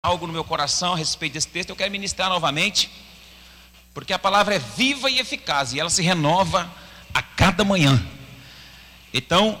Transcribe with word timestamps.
algo 0.00 0.28
no 0.28 0.32
meu 0.32 0.44
coração 0.44 0.92
a 0.92 0.96
respeito 0.96 1.32
desse 1.32 1.48
texto, 1.48 1.70
eu 1.70 1.76
quero 1.76 1.90
ministrar 1.90 2.28
novamente, 2.28 2.88
porque 3.92 4.12
a 4.12 4.18
palavra 4.18 4.54
é 4.54 4.58
viva 4.60 5.10
e 5.10 5.18
eficaz 5.18 5.72
e 5.72 5.80
ela 5.80 5.90
se 5.90 6.02
renova 6.02 6.72
a 7.12 7.20
cada 7.20 7.64
manhã. 7.64 8.00
Então, 9.12 9.60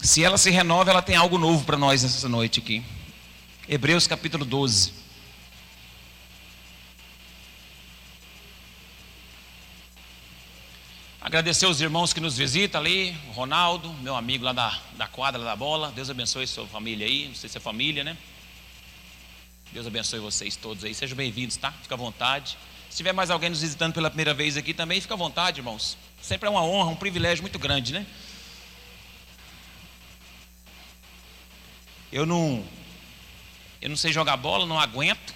se 0.00 0.24
ela 0.24 0.38
se 0.38 0.50
renova, 0.50 0.90
ela 0.90 1.02
tem 1.02 1.16
algo 1.16 1.36
novo 1.36 1.66
para 1.66 1.76
nós 1.76 2.02
nessa 2.02 2.26
noite 2.30 2.60
aqui. 2.60 2.82
Hebreus 3.68 4.06
capítulo 4.06 4.46
12. 4.46 4.94
Agradecer 11.20 11.66
os 11.66 11.78
irmãos 11.78 12.14
que 12.14 12.20
nos 12.20 12.38
visitam 12.38 12.80
ali, 12.80 13.14
o 13.28 13.32
Ronaldo, 13.32 13.92
meu 14.00 14.16
amigo 14.16 14.46
lá 14.46 14.54
da, 14.54 14.80
da 14.94 15.06
quadra 15.06 15.44
da 15.44 15.54
bola. 15.54 15.92
Deus 15.94 16.08
abençoe 16.08 16.46
sua 16.46 16.66
família 16.66 17.06
aí, 17.06 17.28
não 17.28 17.34
sei 17.34 17.50
se 17.50 17.58
é 17.58 17.60
família, 17.60 18.02
né? 18.02 18.16
Deus 19.78 19.86
abençoe 19.86 20.18
vocês 20.18 20.56
todos 20.56 20.82
aí. 20.82 20.92
Sejam 20.92 21.16
bem-vindos, 21.16 21.56
tá? 21.56 21.70
Fica 21.70 21.94
à 21.94 21.96
vontade. 21.96 22.58
Se 22.90 22.96
tiver 22.96 23.12
mais 23.12 23.30
alguém 23.30 23.48
nos 23.48 23.60
visitando 23.60 23.94
pela 23.94 24.10
primeira 24.10 24.34
vez 24.34 24.56
aqui 24.56 24.74
também, 24.74 25.00
fica 25.00 25.14
à 25.14 25.16
vontade, 25.16 25.60
irmãos. 25.60 25.96
Sempre 26.20 26.48
é 26.48 26.50
uma 26.50 26.64
honra, 26.64 26.90
um 26.90 26.96
privilégio 26.96 27.44
muito 27.44 27.60
grande, 27.60 27.92
né? 27.92 28.04
Eu 32.10 32.26
não 32.26 32.64
eu 33.80 33.88
não 33.88 33.96
sei 33.96 34.12
jogar 34.12 34.36
bola, 34.36 34.66
não 34.66 34.80
aguento, 34.80 35.32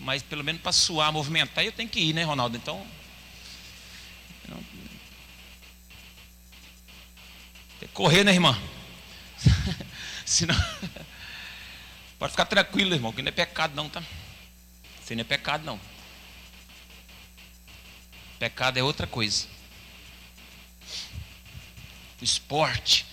mas 0.00 0.22
pelo 0.22 0.42
menos 0.42 0.62
para 0.62 0.72
suar, 0.72 1.12
movimentar, 1.12 1.62
eu 1.62 1.70
tenho 1.70 1.86
que 1.90 2.00
ir, 2.00 2.14
né, 2.14 2.22
Ronaldo? 2.22 2.56
Então, 2.56 2.86
correr, 7.92 8.24
né, 8.24 8.32
irmã? 8.32 8.58
Senão 10.24 10.56
Pode 12.24 12.32
ficar 12.32 12.46
tranquilo, 12.46 12.94
irmão, 12.94 13.12
que 13.12 13.20
não 13.20 13.28
é 13.28 13.32
pecado 13.32 13.76
não, 13.76 13.86
tá? 13.86 14.02
Isso 15.02 15.14
não 15.14 15.20
é 15.20 15.24
pecado 15.24 15.62
não. 15.62 15.78
Pecado 18.38 18.78
é 18.78 18.82
outra 18.82 19.06
coisa. 19.06 19.46
O 22.18 22.24
esporte, 22.24 23.04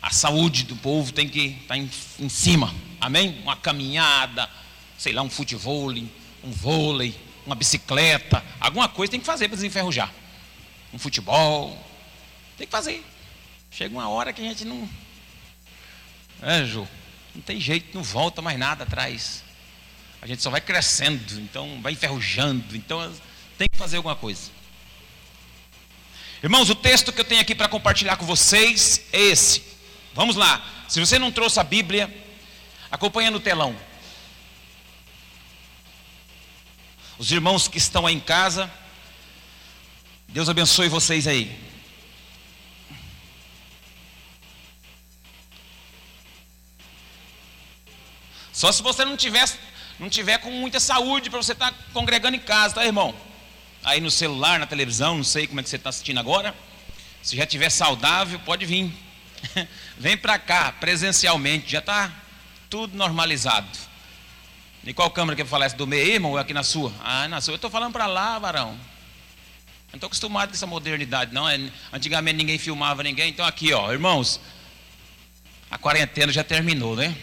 a 0.00 0.12
saúde 0.12 0.62
do 0.62 0.76
povo 0.76 1.10
tem 1.12 1.28
que 1.28 1.46
estar 1.46 1.74
tá 1.74 1.76
em, 1.76 1.90
em 2.20 2.28
cima. 2.28 2.72
Amém? 3.00 3.40
Uma 3.42 3.56
caminhada, 3.56 4.48
sei 4.96 5.12
lá, 5.12 5.20
um 5.20 5.28
futebol, 5.28 5.90
um 5.90 6.52
vôlei, 6.52 7.12
uma 7.44 7.56
bicicleta, 7.56 8.40
alguma 8.60 8.88
coisa 8.88 9.10
tem 9.10 9.18
que 9.18 9.26
fazer 9.26 9.48
para 9.48 9.56
desenferrujar. 9.56 10.14
Um 10.94 10.98
futebol, 10.98 11.76
tem 12.56 12.68
que 12.68 12.70
fazer. 12.70 13.04
Chega 13.68 13.92
uma 13.92 14.08
hora 14.08 14.32
que 14.32 14.40
a 14.40 14.44
gente 14.44 14.64
não. 14.64 14.88
É, 16.40 16.64
Ju? 16.64 16.86
Não 17.36 17.42
tem 17.42 17.60
jeito, 17.60 17.94
não 17.94 18.02
volta 18.02 18.40
mais 18.40 18.58
nada 18.58 18.84
atrás. 18.84 19.44
A 20.22 20.26
gente 20.26 20.42
só 20.42 20.48
vai 20.48 20.60
crescendo, 20.60 21.38
então 21.38 21.80
vai 21.82 21.92
enferrujando, 21.92 22.74
então 22.74 23.12
tem 23.58 23.68
que 23.68 23.76
fazer 23.76 23.98
alguma 23.98 24.16
coisa. 24.16 24.50
Irmãos, 26.42 26.70
o 26.70 26.74
texto 26.74 27.12
que 27.12 27.20
eu 27.20 27.24
tenho 27.24 27.42
aqui 27.42 27.54
para 27.54 27.68
compartilhar 27.68 28.16
com 28.16 28.24
vocês 28.24 29.02
é 29.12 29.20
esse. 29.20 29.62
Vamos 30.14 30.34
lá. 30.34 30.64
Se 30.88 30.98
você 30.98 31.18
não 31.18 31.30
trouxe 31.30 31.60
a 31.60 31.64
Bíblia, 31.64 32.12
acompanha 32.90 33.30
no 33.30 33.38
telão. 33.38 33.76
Os 37.18 37.30
irmãos 37.30 37.68
que 37.68 37.76
estão 37.76 38.06
aí 38.06 38.14
em 38.14 38.20
casa, 38.20 38.70
Deus 40.26 40.48
abençoe 40.48 40.88
vocês 40.88 41.26
aí. 41.26 41.65
Só 48.56 48.72
se 48.72 48.82
você 48.82 49.04
não 49.04 49.18
tiver, 49.18 49.46
não 50.00 50.08
tiver 50.08 50.38
com 50.38 50.50
muita 50.50 50.80
saúde 50.80 51.28
para 51.28 51.36
você 51.42 51.52
estar 51.52 51.72
tá 51.72 51.78
congregando 51.92 52.36
em 52.38 52.40
casa, 52.40 52.76
tá, 52.76 52.86
irmão? 52.86 53.14
Aí 53.84 54.00
no 54.00 54.10
celular, 54.10 54.58
na 54.58 54.66
televisão, 54.66 55.18
não 55.18 55.24
sei 55.24 55.46
como 55.46 55.60
é 55.60 55.62
que 55.62 55.68
você 55.68 55.76
está 55.76 55.90
assistindo 55.90 56.18
agora. 56.18 56.56
Se 57.22 57.36
já 57.36 57.44
tiver 57.44 57.68
saudável, 57.68 58.38
pode 58.46 58.64
vir. 58.64 58.90
Vem 59.98 60.16
para 60.16 60.38
cá, 60.38 60.72
presencialmente, 60.72 61.70
já 61.70 61.80
está 61.80 62.10
tudo 62.70 62.96
normalizado. 62.96 63.68
E 64.82 64.94
qual 64.94 65.10
câmera 65.10 65.36
que 65.36 65.42
eu 65.42 65.46
falar? 65.46 65.66
Essa 65.66 65.76
do 65.76 65.86
meio, 65.86 66.14
irmão, 66.14 66.30
ou 66.30 66.38
aqui 66.38 66.54
na 66.54 66.62
sua? 66.62 66.90
Ah, 67.04 67.28
na 67.28 67.42
sua. 67.42 67.52
Eu 67.52 67.56
estou 67.56 67.68
falando 67.68 67.92
para 67.92 68.06
lá, 68.06 68.38
varão. 68.38 68.70
Não 69.92 69.96
estou 69.96 70.06
acostumado 70.06 70.48
com 70.48 70.54
essa 70.54 70.66
modernidade, 70.66 71.34
não. 71.34 71.46
É, 71.46 71.60
antigamente 71.92 72.38
ninguém 72.38 72.56
filmava 72.56 73.02
ninguém. 73.02 73.28
Então 73.28 73.44
aqui, 73.44 73.74
ó, 73.74 73.92
irmãos, 73.92 74.40
a 75.70 75.76
quarentena 75.76 76.32
já 76.32 76.42
terminou, 76.42 76.96
né? 76.96 77.14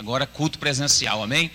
Agora 0.00 0.26
culto 0.26 0.58
presencial, 0.58 1.22
amém? 1.22 1.50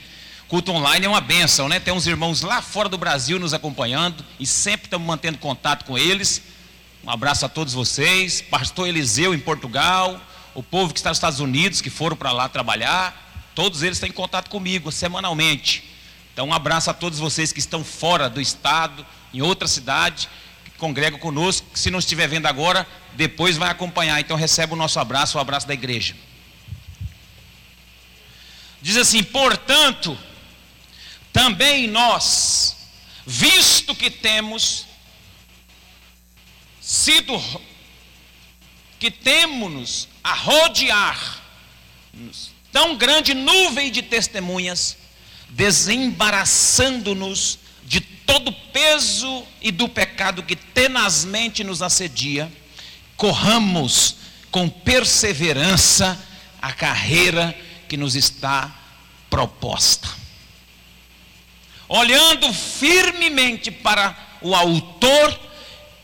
Culto 0.47 0.72
online 0.72 1.07
é 1.07 1.09
uma 1.09 1.19
benção, 1.19 1.67
né? 1.67 1.79
Tem 1.79 1.91
uns 1.91 2.06
irmãos 2.06 2.44
lá 2.44 2.61
fora 2.61 2.88
do 2.88 2.95
Brasil 2.95 3.39
nos 3.39 3.56
acompanhando 3.56 4.23
e 4.39 4.45
sempre 4.45 4.85
estamos 4.85 5.07
mantendo 5.07 5.39
contato 5.39 5.83
com 5.83 5.97
eles. 5.97 6.44
Um 7.03 7.09
abraço 7.09 7.44
a 7.44 7.50
todos 7.50 7.73
vocês. 7.73 8.44
Pastor 8.44 8.88
Eliseu 8.88 9.34
em 9.34 9.39
Portugal, 9.39 10.22
o 10.53 10.61
povo 10.61 10.94
que 10.94 11.00
está 11.00 11.09
nos 11.09 11.17
Estados 11.17 11.39
Unidos, 11.39 11.81
que 11.81 11.89
foram 11.89 12.16
para 12.16 12.31
lá 12.31 12.47
trabalhar, 12.47 13.50
todos 13.55 13.81
eles 13.81 14.00
têm 14.00 14.11
contato 14.11 14.47
comigo 14.47 14.91
semanalmente. 14.91 15.84
Então, 16.31 16.50
um 16.50 16.53
abraço 16.53 16.91
a 16.91 16.94
todos 16.94 17.17
vocês 17.17 17.51
que 17.51 17.57
estão 17.57 17.84
fora 17.84 18.29
do 18.29 18.39
estado, 18.39 19.03
em 19.34 19.41
outra 19.41 19.67
cidade, 19.67 20.29
que 20.63 20.69
congregam 20.78 21.17
conosco. 21.17 21.66
Se 21.73 21.89
não 21.89 21.97
estiver 21.97 22.28
vendo 22.28 22.45
agora, 22.45 22.85
depois 23.13 23.57
vai 23.57 23.72
acompanhar. 23.72 24.19
Então, 24.19 24.38
recebe 24.38 24.73
o 24.73 24.75
nosso 24.75 25.00
abraço, 25.00 25.39
o 25.39 25.41
abraço 25.41 25.67
da 25.67 25.73
igreja. 25.73 26.16
Diz 28.85 28.96
assim: 28.97 29.23
portanto, 29.23 30.16
também 31.34 31.88
nós, 31.88 32.75
visto 33.25 33.96
que 33.96 34.12
temos 34.12 34.85
sido, 36.79 37.34
que 39.00 39.09
temos 39.09 40.07
a 40.23 40.35
rodear 40.35 41.41
tão 42.72 42.96
grande 42.96 43.34
nuvem 43.34 43.91
de 43.91 44.03
testemunhas, 44.03 44.96
desembaraçando-nos 45.50 47.57
de 47.85 48.02
todo 48.02 48.50
o 48.50 48.56
peso 48.72 49.47
e 49.63 49.72
do 49.72 49.90
pecado 49.90 50.44
que 50.44 50.56
tenazmente 50.56 51.63
nos 51.63 51.81
assedia, 51.81 52.53
corramos 53.17 54.17
com 54.52 54.69
perseverança 54.69 56.23
a 56.62 56.72
carreira 56.72 57.66
que 57.95 57.97
nos 57.97 58.13
está 58.13 58.69
proposta. 59.29 60.09
Olhando 61.88 62.51
firmemente 62.51 63.72
para 63.72 64.13
o 64.41 64.53
Autor 64.53 65.39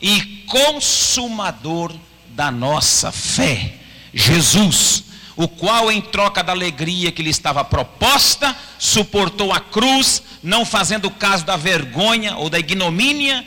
e 0.00 0.42
Consumador 0.46 1.94
da 2.30 2.50
nossa 2.50 3.12
fé, 3.12 3.74
Jesus, 4.14 5.04
o 5.36 5.46
qual, 5.46 5.92
em 5.92 6.00
troca 6.00 6.42
da 6.42 6.52
alegria 6.52 7.12
que 7.12 7.22
lhe 7.22 7.28
estava 7.28 7.62
proposta, 7.62 8.56
suportou 8.78 9.52
a 9.52 9.60
cruz, 9.60 10.22
não 10.42 10.64
fazendo 10.64 11.10
caso 11.10 11.44
da 11.44 11.58
vergonha 11.58 12.38
ou 12.38 12.48
da 12.48 12.58
ignomínia, 12.58 13.44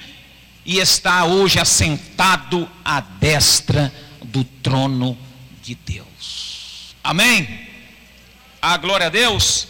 e 0.64 0.78
está 0.78 1.26
hoje 1.26 1.60
assentado 1.60 2.70
à 2.84 3.00
destra 3.00 3.92
do 4.24 4.44
trono 4.44 5.18
de 5.64 5.74
Deus. 5.74 6.96
Amém? 7.04 7.65
A 8.68 8.78
glória 8.78 9.06
a 9.06 9.10
Deus. 9.12 9.68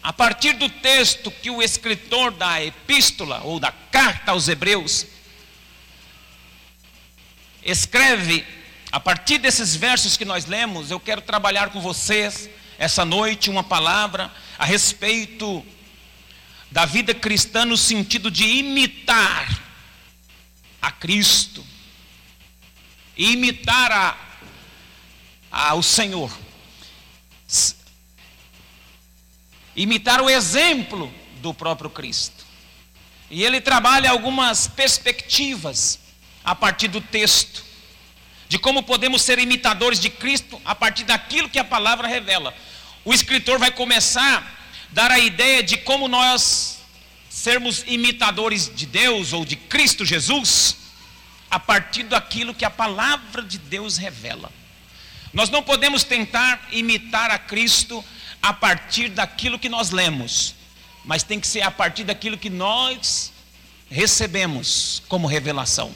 A 0.00 0.12
partir 0.12 0.52
do 0.52 0.68
texto 0.68 1.32
que 1.32 1.50
o 1.50 1.60
escritor 1.60 2.30
da 2.30 2.62
epístola 2.62 3.40
ou 3.42 3.58
da 3.58 3.72
carta 3.72 4.30
aos 4.30 4.46
Hebreus 4.46 5.04
escreve, 7.60 8.46
a 8.92 9.00
partir 9.00 9.38
desses 9.38 9.74
versos 9.74 10.16
que 10.16 10.24
nós 10.24 10.46
lemos, 10.46 10.88
eu 10.88 11.00
quero 11.00 11.20
trabalhar 11.22 11.70
com 11.70 11.80
vocês 11.80 12.48
essa 12.78 13.04
noite 13.04 13.50
uma 13.50 13.64
palavra 13.64 14.32
a 14.56 14.64
respeito 14.64 15.66
da 16.70 16.84
vida 16.84 17.12
cristã 17.12 17.64
no 17.64 17.76
sentido 17.76 18.30
de 18.30 18.44
imitar 18.44 19.60
a 20.80 20.92
Cristo, 20.92 21.66
imitar 23.16 23.90
a, 23.90 24.16
a, 25.50 25.74
o 25.74 25.82
Senhor 25.82 26.45
imitar 29.76 30.20
o 30.22 30.30
exemplo 30.30 31.12
do 31.42 31.52
próprio 31.52 31.90
Cristo. 31.90 32.44
E 33.30 33.44
ele 33.44 33.60
trabalha 33.60 34.10
algumas 34.10 34.66
perspectivas 34.66 35.98
a 36.44 36.54
partir 36.54 36.88
do 36.88 37.00
texto, 37.00 37.64
de 38.48 38.58
como 38.58 38.82
podemos 38.82 39.22
ser 39.22 39.38
imitadores 39.38 39.98
de 39.98 40.08
Cristo 40.08 40.60
a 40.64 40.74
partir 40.74 41.04
daquilo 41.04 41.48
que 41.48 41.58
a 41.58 41.64
palavra 41.64 42.06
revela. 42.06 42.54
O 43.04 43.12
escritor 43.12 43.58
vai 43.58 43.70
começar 43.70 44.38
a 44.38 44.44
dar 44.92 45.10
a 45.10 45.18
ideia 45.18 45.62
de 45.62 45.76
como 45.76 46.08
nós 46.08 46.78
sermos 47.28 47.84
imitadores 47.86 48.72
de 48.74 48.86
Deus 48.86 49.32
ou 49.32 49.44
de 49.44 49.56
Cristo 49.56 50.04
Jesus 50.04 50.76
a 51.50 51.58
partir 51.58 52.04
daquilo 52.04 52.54
que 52.54 52.64
a 52.64 52.70
palavra 52.70 53.42
de 53.42 53.58
Deus 53.58 53.96
revela. 53.96 54.50
Nós 55.32 55.50
não 55.50 55.62
podemos 55.62 56.02
tentar 56.02 56.66
imitar 56.72 57.30
a 57.30 57.38
Cristo 57.38 58.04
a 58.46 58.52
partir 58.52 59.08
daquilo 59.08 59.58
que 59.58 59.68
nós 59.68 59.90
lemos, 59.90 60.54
mas 61.04 61.24
tem 61.24 61.40
que 61.40 61.48
ser 61.48 61.62
a 61.62 61.70
partir 61.70 62.04
daquilo 62.04 62.38
que 62.38 62.48
nós 62.48 63.32
recebemos 63.90 65.02
como 65.08 65.26
revelação. 65.26 65.92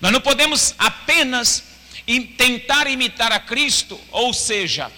Nós 0.00 0.10
não 0.10 0.20
podemos 0.20 0.74
apenas 0.78 1.62
tentar 2.36 2.88
imitar 2.88 3.30
a 3.30 3.38
Cristo, 3.38 4.00
ou 4.10 4.34
seja, 4.34 4.90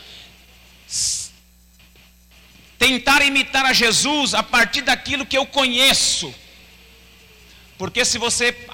tentar 2.79 3.21
imitar 3.23 3.67
a 3.67 3.75
Jesus 3.75 4.33
a 4.33 4.43
partir 4.43 4.81
daquilo 4.81 5.27
que 5.27 5.37
eu 5.37 5.45
conheço. 5.45 6.35
Porque 7.77 8.03
se 8.03 8.17
você 8.17 8.67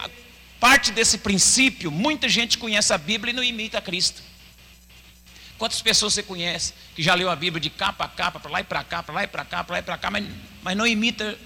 parte 0.61 0.93
desse 0.93 1.19
princípio, 1.19 1.91
muita 1.91 2.29
gente 2.29 2.59
conhece 2.59 2.93
a 2.93 2.99
Bíblia 2.99 3.33
e 3.33 3.35
não 3.35 3.43
imita 3.43 3.79
a 3.79 3.83
Cristo. 3.83 4.30
Quantas 5.61 5.83
pessoas 5.83 6.15
você 6.15 6.23
conhece 6.23 6.73
que 6.97 7.03
já 7.03 7.12
leu 7.12 7.29
a 7.29 7.37
Bíblia 7.37 7.61
de 7.61 7.69
capa 7.69 8.07
a 8.07 8.09
capa, 8.09 8.41
para 8.41 8.51
lá 8.51 8.61
e 8.62 8.65
para 8.65 8.83
cá, 8.83 9.03
para 9.03 9.15
lá 9.15 9.25
e 9.25 9.27
para 9.27 9.45
cá, 9.45 9.62
para 9.62 9.75
lá 9.75 9.79
e 9.81 9.83
para 9.83 9.99
cá, 9.99 10.11
mas, 10.11 10.25
mas 10.62 10.75
não 10.75 10.87
imita 10.87 11.39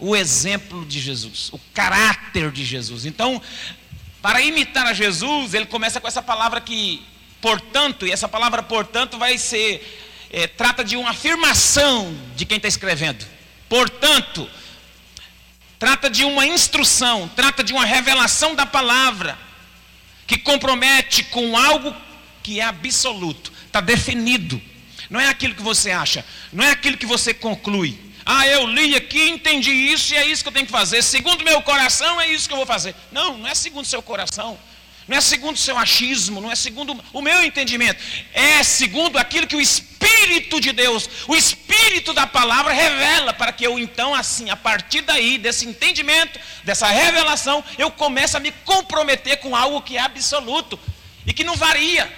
o 0.00 0.16
exemplo 0.16 0.84
de 0.84 0.98
Jesus, 0.98 1.48
o 1.52 1.60
caráter 1.72 2.50
de 2.50 2.64
Jesus. 2.64 3.06
Então, 3.06 3.40
para 4.20 4.42
imitar 4.42 4.84
a 4.84 4.92
Jesus, 4.92 5.54
ele 5.54 5.66
começa 5.66 6.00
com 6.00 6.08
essa 6.08 6.20
palavra 6.20 6.60
que, 6.60 7.06
portanto, 7.40 8.04
e 8.04 8.10
essa 8.10 8.26
palavra 8.26 8.64
portanto 8.64 9.16
vai 9.16 9.38
ser, 9.38 10.26
é, 10.32 10.48
trata 10.48 10.82
de 10.82 10.96
uma 10.96 11.10
afirmação 11.10 12.12
de 12.34 12.44
quem 12.44 12.56
está 12.56 12.66
escrevendo. 12.66 13.24
Portanto, 13.68 14.50
trata 15.78 16.10
de 16.10 16.24
uma 16.24 16.44
instrução, 16.44 17.28
trata 17.28 17.62
de 17.62 17.72
uma 17.72 17.84
revelação 17.84 18.56
da 18.56 18.66
palavra, 18.66 19.38
que 20.26 20.36
compromete 20.36 21.22
com 21.22 21.56
algo 21.56 22.07
que 22.48 22.60
é 22.60 22.64
absoluto, 22.64 23.52
está 23.66 23.78
definido. 23.78 24.58
Não 25.10 25.20
é 25.20 25.28
aquilo 25.28 25.54
que 25.54 25.60
você 25.60 25.90
acha, 25.90 26.24
não 26.50 26.64
é 26.64 26.70
aquilo 26.70 26.96
que 26.96 27.04
você 27.04 27.34
conclui. 27.34 27.98
Ah, 28.24 28.46
eu 28.46 28.66
li 28.66 28.96
aqui, 28.96 29.28
entendi 29.28 29.70
isso 29.70 30.14
e 30.14 30.16
é 30.16 30.24
isso 30.24 30.42
que 30.42 30.48
eu 30.48 30.52
tenho 30.52 30.64
que 30.64 30.72
fazer. 30.72 31.02
Segundo 31.02 31.44
meu 31.44 31.60
coração, 31.60 32.18
é 32.18 32.26
isso 32.26 32.48
que 32.48 32.54
eu 32.54 32.56
vou 32.56 32.64
fazer. 32.64 32.94
Não, 33.12 33.36
não 33.36 33.46
é 33.46 33.54
segundo 33.54 33.84
seu 33.84 34.00
coração. 34.00 34.58
Não 35.06 35.16
é 35.16 35.20
segundo 35.20 35.58
seu 35.58 35.76
achismo, 35.76 36.40
não 36.40 36.50
é 36.50 36.54
segundo 36.54 36.98
o 37.12 37.20
meu 37.20 37.42
entendimento. 37.42 38.02
É 38.32 38.62
segundo 38.62 39.18
aquilo 39.18 39.46
que 39.46 39.56
o 39.56 39.60
Espírito 39.60 40.60
de 40.60 40.72
Deus, 40.72 41.08
o 41.26 41.36
Espírito 41.36 42.14
da 42.14 42.26
palavra 42.26 42.72
revela, 42.72 43.34
para 43.34 43.52
que 43.52 43.66
eu 43.66 43.78
então, 43.78 44.14
assim, 44.14 44.48
a 44.48 44.56
partir 44.56 45.02
daí, 45.02 45.36
desse 45.36 45.66
entendimento, 45.66 46.40
dessa 46.64 46.86
revelação, 46.86 47.62
eu 47.76 47.90
comece 47.90 48.38
a 48.38 48.40
me 48.40 48.52
comprometer 48.64 49.36
com 49.38 49.54
algo 49.54 49.82
que 49.82 49.98
é 49.98 50.00
absoluto 50.00 50.78
e 51.26 51.32
que 51.34 51.44
não 51.44 51.54
varia. 51.54 52.10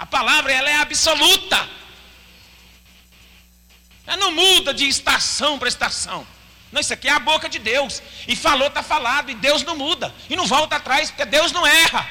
A 0.00 0.06
palavra 0.06 0.50
ela 0.50 0.70
é 0.70 0.76
absoluta. 0.76 1.68
Ela 4.06 4.16
não 4.16 4.32
muda 4.32 4.72
de 4.72 4.88
estação 4.88 5.58
para 5.58 5.68
estação. 5.68 6.26
Não, 6.72 6.80
isso 6.80 6.94
aqui 6.94 7.06
é 7.06 7.12
a 7.12 7.18
boca 7.18 7.50
de 7.50 7.58
Deus. 7.58 8.02
E 8.26 8.34
falou, 8.34 8.68
está 8.68 8.82
falado. 8.82 9.30
E 9.30 9.34
Deus 9.34 9.62
não 9.62 9.76
muda. 9.76 10.12
E 10.30 10.34
não 10.34 10.46
volta 10.46 10.76
atrás, 10.76 11.10
porque 11.10 11.26
Deus 11.26 11.52
não 11.52 11.66
erra. 11.66 12.08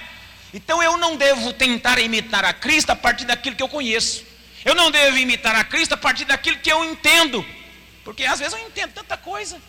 Então 0.53 0.83
eu 0.83 0.97
não 0.97 1.17
devo 1.17 1.51
tentar 1.51 1.97
imitar 1.97 2.45
a 2.45 2.53
Cristo 2.53 2.91
a 2.91 2.95
partir 2.95 3.25
daquilo 3.25 3.55
que 3.55 3.63
eu 3.63 3.67
conheço. 3.67 4.23
Eu 4.63 4.75
não 4.75 4.91
devo 4.91 5.17
imitar 5.17 5.55
a 5.55 5.63
Cristo 5.63 5.93
a 5.93 5.97
partir 5.97 6.25
daquilo 6.25 6.59
que 6.59 6.71
eu 6.71 6.85
entendo. 6.85 7.43
Porque 8.03 8.23
às 8.23 8.37
vezes 8.37 8.53
eu 8.53 8.59
entendo 8.67 8.93
tanta 8.93 9.17
coisa. 9.17 9.59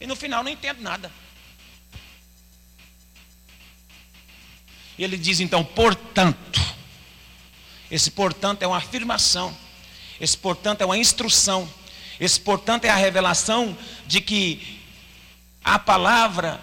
E 0.00 0.06
no 0.06 0.16
final 0.16 0.42
não 0.42 0.50
entendo 0.50 0.80
nada. 0.80 1.12
Ele 4.98 5.18
diz 5.18 5.38
então, 5.38 5.62
portanto. 5.62 6.77
Esse, 7.90 8.10
portanto, 8.10 8.62
é 8.62 8.66
uma 8.66 8.76
afirmação. 8.76 9.56
Esse, 10.20 10.36
portanto, 10.36 10.82
é 10.82 10.84
uma 10.84 10.98
instrução. 10.98 11.68
Esse, 12.20 12.38
portanto, 12.38 12.84
é 12.84 12.90
a 12.90 12.96
revelação 12.96 13.76
de 14.06 14.20
que 14.20 14.80
a 15.64 15.78
palavra 15.78 16.60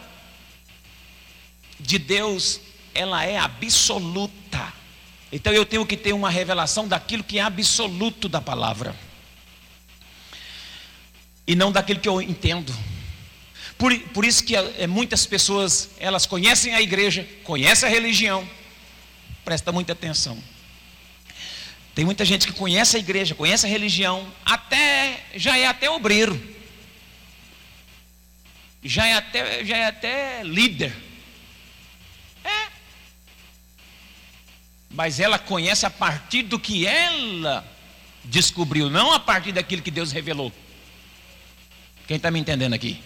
de 1.80 1.98
Deus, 1.98 2.60
ela 2.94 3.24
é 3.24 3.38
absoluta. 3.38 4.74
Então 5.31 5.51
eu 5.51 5.66
tenho 5.66 5.86
que 5.86 5.98
ter 5.98 6.13
uma 6.13 6.30
revelação 6.30 6.88
daquilo 6.88 7.24
que 7.24 7.39
é 7.39 7.42
absoluto 7.42 8.30
da 8.30 8.42
palavra. 8.42 8.95
E 11.48 11.56
não 11.56 11.72
daquilo 11.72 12.00
que 12.00 12.10
eu 12.10 12.22
entendo. 12.22 12.74
Por, 13.77 13.98
por 14.10 14.24
isso 14.24 14.44
que 14.44 14.56
é, 14.56 14.88
muitas 14.88 15.25
pessoas, 15.25 15.89
elas 16.00 16.25
conhecem 16.25 16.74
a 16.74 16.81
igreja, 16.81 17.27
conhecem 17.44 17.88
a 17.88 17.92
religião, 17.92 18.48
presta 19.44 19.72
muita 19.72 19.94
atenção 19.94 20.42
tem 21.95 22.03
muita 22.03 22.25
gente 22.25 22.45
que 22.45 22.53
conhece 22.53 22.97
a 22.97 23.00
igreja, 23.00 23.33
conhece 23.33 23.65
a 23.65 23.69
religião, 23.69 24.30
até 24.45 25.24
já 25.33 25.57
é 25.57 25.65
até 25.65 25.89
obreiro. 25.89 26.53
Já 28.83 29.07
é 29.07 29.13
até, 29.13 29.63
já 29.63 29.77
é 29.77 29.86
até 29.86 30.44
líder. 30.44 30.94
É. 32.44 32.68
Mas 34.89 35.21
ela 35.21 35.39
conhece 35.39 35.86
a 35.86 35.89
partir 35.89 36.44
do 36.44 36.59
que 36.59 36.86
ela 36.86 37.65
descobriu, 38.25 38.89
não 38.89 39.13
a 39.13 39.19
partir 39.19 39.53
daquilo 39.53 39.81
que 39.81 39.89
Deus 39.89 40.12
revelou. 40.12 40.51
Quem 42.07 42.18
está 42.18 42.30
me 42.30 42.39
entendendo 42.39 42.74
aqui? 42.74 43.01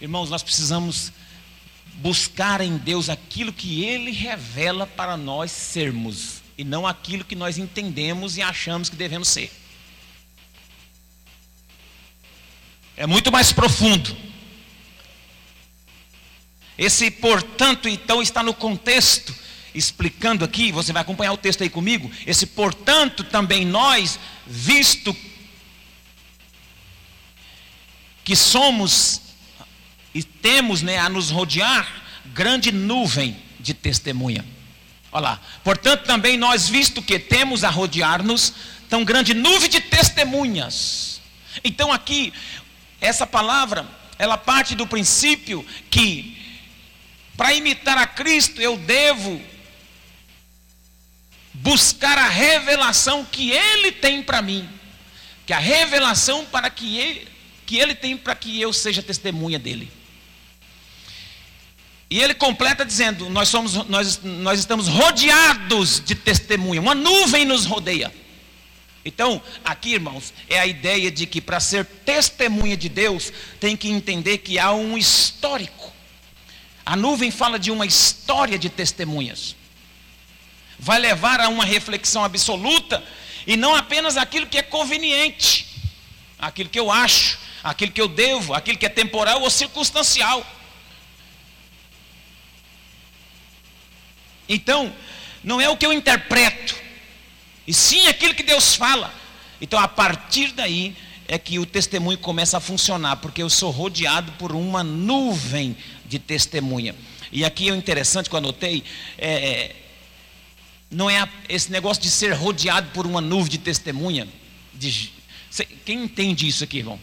Irmãos, 0.00 0.30
nós 0.30 0.42
precisamos 0.42 1.12
buscar 2.02 2.60
em 2.60 2.76
Deus 2.76 3.08
aquilo 3.08 3.52
que 3.52 3.84
Ele 3.84 4.10
revela 4.10 4.86
para 4.86 5.16
nós 5.16 5.52
sermos, 5.52 6.42
e 6.58 6.64
não 6.64 6.84
aquilo 6.86 7.24
que 7.24 7.36
nós 7.36 7.56
entendemos 7.56 8.36
e 8.36 8.42
achamos 8.42 8.90
que 8.90 8.96
devemos 8.96 9.28
ser. 9.28 9.50
É 12.96 13.06
muito 13.06 13.30
mais 13.30 13.52
profundo. 13.52 14.14
Esse, 16.76 17.10
portanto, 17.10 17.88
então, 17.88 18.20
está 18.20 18.42
no 18.42 18.52
contexto, 18.52 19.34
explicando 19.72 20.44
aqui, 20.44 20.72
você 20.72 20.92
vai 20.92 21.02
acompanhar 21.02 21.32
o 21.32 21.38
texto 21.38 21.62
aí 21.62 21.70
comigo. 21.70 22.10
Esse, 22.26 22.46
portanto, 22.46 23.22
também 23.22 23.64
nós, 23.64 24.18
visto 24.46 25.16
que 28.24 28.34
somos 28.36 29.21
e 30.14 30.22
temos 30.22 30.82
né, 30.82 30.98
a 30.98 31.08
nos 31.08 31.30
rodear 31.30 32.02
grande 32.26 32.70
nuvem 32.70 33.36
de 33.58 33.74
testemunha. 33.74 34.44
Olha 35.10 35.22
lá. 35.22 35.40
Portanto, 35.62 36.04
também 36.04 36.36
nós, 36.36 36.68
visto 36.68 37.02
que 37.02 37.18
temos 37.18 37.64
a 37.64 37.70
rodear-nos 37.70 38.54
tão 38.88 39.04
grande 39.04 39.34
nuvem 39.34 39.68
de 39.68 39.80
testemunhas. 39.80 41.20
Então, 41.62 41.92
aqui, 41.92 42.32
essa 43.00 43.26
palavra, 43.26 43.86
ela 44.18 44.38
parte 44.38 44.74
do 44.74 44.86
princípio 44.86 45.64
que, 45.90 46.36
para 47.36 47.52
imitar 47.52 47.98
a 47.98 48.06
Cristo, 48.06 48.60
eu 48.60 48.76
devo 48.76 49.40
buscar 51.54 52.16
a 52.16 52.28
revelação 52.28 53.24
que 53.24 53.50
Ele 53.50 53.92
tem 53.92 54.22
para 54.22 54.40
mim. 54.40 54.68
Que 55.46 55.52
a 55.52 55.58
revelação 55.58 56.44
para 56.46 56.70
que 56.70 56.98
ele, 56.98 57.28
que 57.66 57.76
ele 57.76 57.94
tem 57.94 58.16
para 58.16 58.34
que 58.34 58.60
eu 58.60 58.72
seja 58.72 59.02
testemunha 59.02 59.58
dele. 59.58 59.90
E 62.12 62.20
ele 62.20 62.34
completa 62.34 62.84
dizendo: 62.84 63.30
nós, 63.30 63.48
somos, 63.48 63.72
nós, 63.88 64.20
nós 64.22 64.58
estamos 64.58 64.86
rodeados 64.86 65.98
de 65.98 66.14
testemunha, 66.14 66.78
uma 66.78 66.94
nuvem 66.94 67.46
nos 67.46 67.64
rodeia. 67.64 68.12
Então, 69.02 69.40
aqui, 69.64 69.94
irmãos, 69.94 70.34
é 70.46 70.60
a 70.60 70.66
ideia 70.66 71.10
de 71.10 71.24
que 71.24 71.40
para 71.40 71.58
ser 71.58 71.86
testemunha 71.86 72.76
de 72.76 72.90
Deus, 72.90 73.32
tem 73.58 73.74
que 73.74 73.88
entender 73.88 74.38
que 74.38 74.58
há 74.58 74.72
um 74.72 74.98
histórico. 74.98 75.90
A 76.84 76.94
nuvem 76.96 77.30
fala 77.30 77.58
de 77.58 77.70
uma 77.70 77.86
história 77.86 78.58
de 78.58 78.68
testemunhas. 78.68 79.56
Vai 80.78 80.98
levar 80.98 81.40
a 81.40 81.48
uma 81.48 81.64
reflexão 81.64 82.22
absoluta 82.22 83.02
e 83.46 83.56
não 83.56 83.74
apenas 83.74 84.18
aquilo 84.18 84.46
que 84.46 84.58
é 84.58 84.62
conveniente, 84.62 85.66
aquilo 86.38 86.68
que 86.68 86.78
eu 86.78 86.90
acho, 86.90 87.38
aquilo 87.64 87.90
que 87.90 88.02
eu 88.02 88.08
devo, 88.08 88.52
aquilo 88.52 88.76
que 88.76 88.84
é 88.84 88.90
temporal 88.90 89.40
ou 89.40 89.48
circunstancial. 89.48 90.46
Então, 94.52 94.92
não 95.42 95.60
é 95.60 95.68
o 95.68 95.76
que 95.78 95.86
eu 95.86 95.92
interpreto, 95.92 96.76
e 97.66 97.72
sim 97.72 98.06
aquilo 98.06 98.34
que 98.34 98.42
Deus 98.42 98.74
fala. 98.74 99.12
Então, 99.60 99.78
a 99.78 99.88
partir 99.88 100.52
daí 100.52 100.94
é 101.26 101.38
que 101.38 101.58
o 101.58 101.64
testemunho 101.64 102.18
começa 102.18 102.58
a 102.58 102.60
funcionar, 102.60 103.16
porque 103.16 103.42
eu 103.42 103.48
sou 103.48 103.70
rodeado 103.70 104.30
por 104.32 104.52
uma 104.52 104.84
nuvem 104.84 105.74
de 106.04 106.18
testemunha. 106.18 106.94
E 107.32 107.46
aqui 107.46 107.70
é 107.70 107.74
interessante 107.74 108.28
que 108.28 108.34
eu 108.34 108.38
anotei, 108.38 108.84
é, 109.16 109.30
é 109.30 109.76
não 110.90 111.08
é 111.08 111.26
esse 111.48 111.72
negócio 111.72 112.02
de 112.02 112.10
ser 112.10 112.34
rodeado 112.34 112.90
por 112.90 113.06
uma 113.06 113.22
nuvem 113.22 113.52
de 113.52 113.58
testemunha. 113.58 114.28
De, 114.74 115.10
quem 115.86 116.04
entende 116.04 116.46
isso 116.46 116.62
aqui, 116.62 116.78
irmão? 116.78 117.00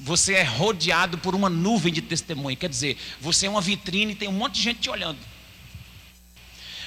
Você 0.00 0.34
é 0.34 0.42
rodeado 0.42 1.18
por 1.18 1.36
uma 1.36 1.48
nuvem 1.48 1.92
de 1.92 2.02
testemunha, 2.02 2.56
quer 2.56 2.68
dizer, 2.68 2.98
você 3.20 3.46
é 3.46 3.50
uma 3.50 3.60
vitrine 3.60 4.12
e 4.12 4.16
tem 4.16 4.28
um 4.28 4.32
monte 4.32 4.54
de 4.54 4.62
gente 4.62 4.80
te 4.80 4.90
olhando. 4.90 5.29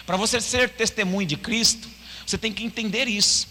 Para 0.05 0.17
você 0.17 0.41
ser 0.41 0.69
testemunho 0.69 1.27
de 1.27 1.37
Cristo, 1.37 1.87
você 2.25 2.37
tem 2.37 2.51
que 2.51 2.63
entender 2.63 3.07
isso. 3.07 3.47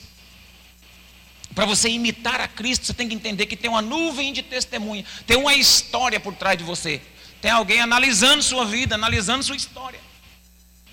Para 1.54 1.66
você 1.66 1.88
imitar 1.88 2.40
a 2.40 2.49
Cristo, 2.49 2.87
você 2.87 2.94
tem 2.94 3.09
que 3.09 3.14
entender 3.14 3.47
que 3.47 3.56
tem 3.56 3.71
uma 3.71 3.82
nuvem 3.82 4.32
de 4.32 4.42
testemunha, 4.42 5.04
tem 5.26 5.37
uma 5.37 5.54
história 5.54 6.18
por 6.18 6.35
trás 6.35 6.56
de 6.56 6.64
você. 6.64 7.00
Tem 7.40 7.50
alguém 7.50 7.80
analisando 7.80 8.42
sua 8.42 8.64
vida, 8.64 8.94
analisando 8.94 9.44
sua 9.44 9.56
história. 9.56 10.00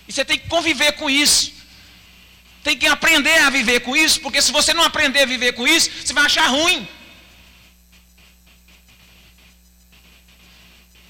E 0.07 0.11
você 0.11 0.25
tem 0.25 0.37
que 0.37 0.47
conviver 0.47 0.93
com 0.93 1.09
isso. 1.09 1.53
Tem 2.63 2.77
que 2.77 2.87
aprender 2.87 3.37
a 3.39 3.49
viver 3.49 3.81
com 3.81 3.95
isso, 3.95 4.19
porque 4.19 4.41
se 4.41 4.51
você 4.51 4.73
não 4.73 4.83
aprender 4.83 5.21
a 5.21 5.25
viver 5.25 5.53
com 5.53 5.67
isso, 5.67 5.89
você 6.03 6.11
vai 6.11 6.25
achar 6.25 6.47
ruim. 6.47 6.87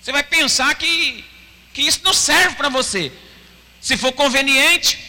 Você 0.02 0.12
vai 0.12 0.24
pensar 0.24 0.76
que, 0.76 1.26
que 1.74 1.82
isso 1.82 2.02
não 2.04 2.14
serve 2.14 2.56
para 2.56 2.70
você. 2.70 3.12
Se 3.82 3.98
for 3.98 4.12
conveniente, 4.14 5.00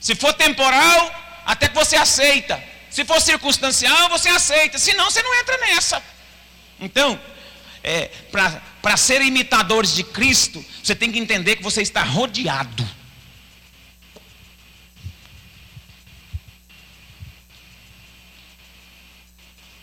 se 0.00 0.14
for 0.14 0.32
temporal, 0.32 1.42
até 1.44 1.68
que 1.68 1.74
você 1.74 1.96
aceita. 1.96 2.62
Se 2.90 3.04
for 3.04 3.20
circunstancial, 3.20 4.08
você 4.08 4.28
aceita. 4.28 4.78
Senão, 4.78 5.10
você 5.10 5.22
não 5.22 5.34
entra 5.40 5.56
nessa. 5.58 6.02
Então, 6.80 7.20
é, 7.82 8.10
para 8.80 8.96
ser 8.96 9.22
imitadores 9.22 9.94
de 9.94 10.02
Cristo, 10.02 10.64
você 10.82 10.94
tem 10.94 11.12
que 11.12 11.18
entender 11.18 11.56
que 11.56 11.62
você 11.62 11.82
está 11.82 12.02
rodeado. 12.02 12.88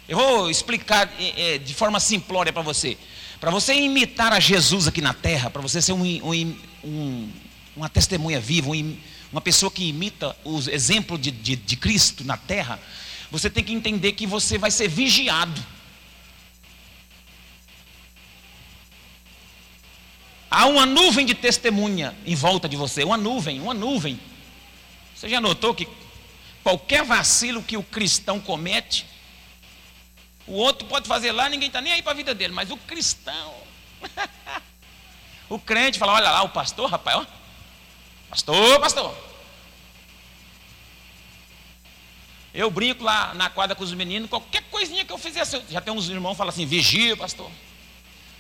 Eu 0.08 0.18
vou 0.18 0.50
explicar 0.52 1.12
é, 1.20 1.56
é 1.56 1.58
de 1.58 1.74
forma 1.74 2.00
simplória 2.00 2.54
para 2.54 2.62
você. 2.62 2.98
Para 3.40 3.52
você 3.52 3.74
imitar 3.74 4.32
a 4.34 4.40
Jesus 4.40 4.88
aqui 4.88 5.02
na 5.02 5.14
terra, 5.14 5.50
para 5.50 5.62
você 5.62 5.82
ser 5.82 5.94
um, 5.94 6.04
um, 6.04 6.58
um, 6.84 7.32
uma 7.76 7.90
testemunha 7.90 8.40
viva, 8.40 8.70
uma 9.32 9.42
pessoa 9.42 9.72
que 9.72 9.90
imita 9.90 10.36
o 10.44 10.58
exemplo 10.70 11.18
de, 11.18 11.32
de, 11.32 11.56
de 11.56 11.76
Cristo 11.76 12.24
na 12.24 12.38
terra, 12.38 12.80
você 13.30 13.50
tem 13.50 13.64
que 13.64 13.74
entender 13.74 14.14
que 14.14 14.26
você 14.26 14.58
vai 14.58 14.72
ser 14.72 14.88
vigiado. 14.88 15.62
Há 20.50 20.68
uma 20.68 20.86
nuvem 20.86 21.26
de 21.26 21.36
testemunha 21.36 22.16
em 22.26 22.34
volta 22.34 22.70
de 22.70 22.78
você, 22.78 23.04
uma 23.04 23.18
nuvem, 23.18 23.60
uma 23.60 23.74
nuvem. 23.74 24.18
Você 25.14 25.28
já 25.28 25.42
notou 25.42 25.76
que 25.76 25.88
qualquer 26.64 27.04
vacilo 27.04 27.62
que 27.62 27.76
o 27.76 27.84
cristão 27.84 28.40
comete, 28.40 29.06
o 30.48 30.54
outro 30.54 30.88
pode 30.88 31.08
fazer 31.08 31.32
lá, 31.32 31.50
ninguém 31.50 31.68
está 31.68 31.82
nem 31.82 31.92
aí 31.92 32.02
para 32.02 32.14
a 32.14 32.16
vida 32.16 32.34
dele, 32.34 32.54
mas 32.54 32.72
o 32.72 32.78
cristão, 32.78 33.54
o 35.50 35.60
crente 35.60 36.00
fala: 36.00 36.14
olha 36.14 36.32
lá, 36.32 36.44
o 36.44 36.50
pastor, 36.50 36.90
rapaz, 36.90 37.18
ó, 37.18 37.26
pastor, 38.36 38.80
pastor. 38.82 39.18
Eu 42.54 42.70
brinco 42.70 43.04
lá 43.04 43.34
na 43.34 43.50
quadra 43.50 43.76
com 43.76 43.84
os 43.84 43.94
meninos, 43.94 44.30
qualquer 44.30 44.62
coisinha 44.64 45.06
que 45.06 45.12
eu 45.12 45.18
fizesse, 45.18 45.62
já 45.70 45.80
tem 45.80 45.94
uns 45.94 46.10
irmãos 46.10 46.32
que 46.32 46.38
falam 46.38 46.50
assim: 46.50 46.66
vigia, 46.66 47.16
pastor. 47.16 47.50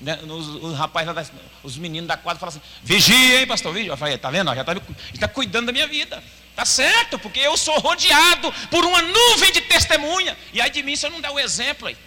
Né, 0.01 0.19
os, 0.23 0.47
os 0.47 0.77
rapazes, 0.77 1.31
os 1.63 1.77
meninos 1.77 2.07
da 2.07 2.17
quadra 2.17 2.39
falam 2.39 2.55
assim: 2.55 2.61
vigia, 2.83 3.39
hein, 3.39 3.47
pastor? 3.47 3.73
Vigia. 3.73 3.91
Eu 3.91 3.97
falei: 3.97 4.17
tá 4.17 4.29
vendo? 4.29 4.53
Já 4.53 4.61
está 4.61 4.75
tá 5.19 5.27
cuidando 5.27 5.67
da 5.67 5.71
minha 5.71 5.87
vida. 5.87 6.21
Tá 6.55 6.65
certo, 6.65 7.19
porque 7.19 7.39
eu 7.39 7.57
sou 7.57 7.77
rodeado 7.79 8.53
por 8.69 8.85
uma 8.85 9.01
nuvem 9.01 9.51
de 9.51 9.61
testemunha. 9.61 10.37
E 10.53 10.61
aí 10.61 10.69
de 10.69 10.83
mim, 10.83 10.95
se 10.95 11.05
eu 11.05 11.11
não 11.11 11.19
der 11.19 11.29
o 11.29 11.39
exemplo 11.39 11.87
aí, 11.87 11.97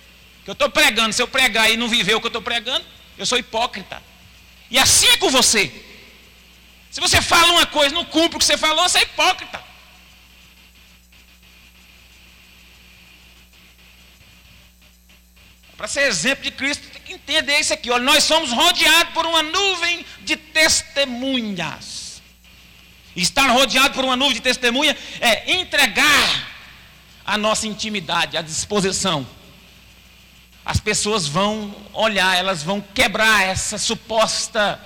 que 0.44 0.50
eu 0.50 0.54
estou 0.54 0.70
pregando, 0.70 1.12
se 1.12 1.20
eu 1.20 1.28
pregar 1.28 1.70
e 1.70 1.76
não 1.76 1.88
viver 1.88 2.14
o 2.14 2.20
que 2.20 2.26
eu 2.26 2.30
estou 2.30 2.42
pregando, 2.42 2.84
eu 3.18 3.26
sou 3.26 3.36
hipócrita. 3.36 4.02
E 4.70 4.78
assim 4.78 5.06
é 5.08 5.16
com 5.18 5.30
você. 5.30 5.87
Se 6.90 7.00
você 7.00 7.20
fala 7.20 7.52
uma 7.52 7.66
coisa, 7.66 7.94
não 7.94 8.04
cumpre 8.04 8.36
o 8.36 8.38
que 8.38 8.44
você 8.44 8.56
falou, 8.56 8.88
você 8.88 8.98
é 8.98 9.02
hipócrita. 9.02 9.62
Para 15.76 15.86
ser 15.86 16.08
exemplo 16.08 16.42
de 16.42 16.50
Cristo, 16.50 16.88
tem 16.88 17.02
que 17.02 17.12
entender 17.12 17.60
isso 17.60 17.72
aqui. 17.72 17.88
Olha, 17.88 18.02
nós 18.02 18.24
somos 18.24 18.50
rodeados 18.50 19.12
por 19.12 19.24
uma 19.24 19.44
nuvem 19.44 20.04
de 20.22 20.36
testemunhas. 20.36 22.20
Estar 23.14 23.48
rodeado 23.48 23.94
por 23.94 24.04
uma 24.04 24.16
nuvem 24.16 24.34
de 24.34 24.40
testemunha 24.40 24.96
é 25.20 25.52
entregar 25.52 26.48
a 27.24 27.38
nossa 27.38 27.66
intimidade, 27.68 28.36
a 28.36 28.42
disposição. 28.42 29.26
As 30.64 30.80
pessoas 30.80 31.28
vão 31.28 31.74
olhar, 31.92 32.36
elas 32.36 32.62
vão 32.62 32.80
quebrar 32.80 33.42
essa 33.44 33.78
suposta 33.78 34.80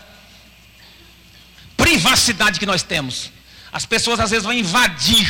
privacidade 1.93 2.59
que 2.59 2.67
nós 2.67 2.83
temos. 2.83 3.31
As 3.71 3.85
pessoas 3.85 4.19
às 4.21 4.31
vezes 4.31 4.45
vão 4.45 4.53
invadir 4.53 5.29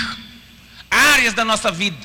áreas 0.90 1.34
da 1.34 1.44
nossa 1.44 1.70
vida, 1.70 1.98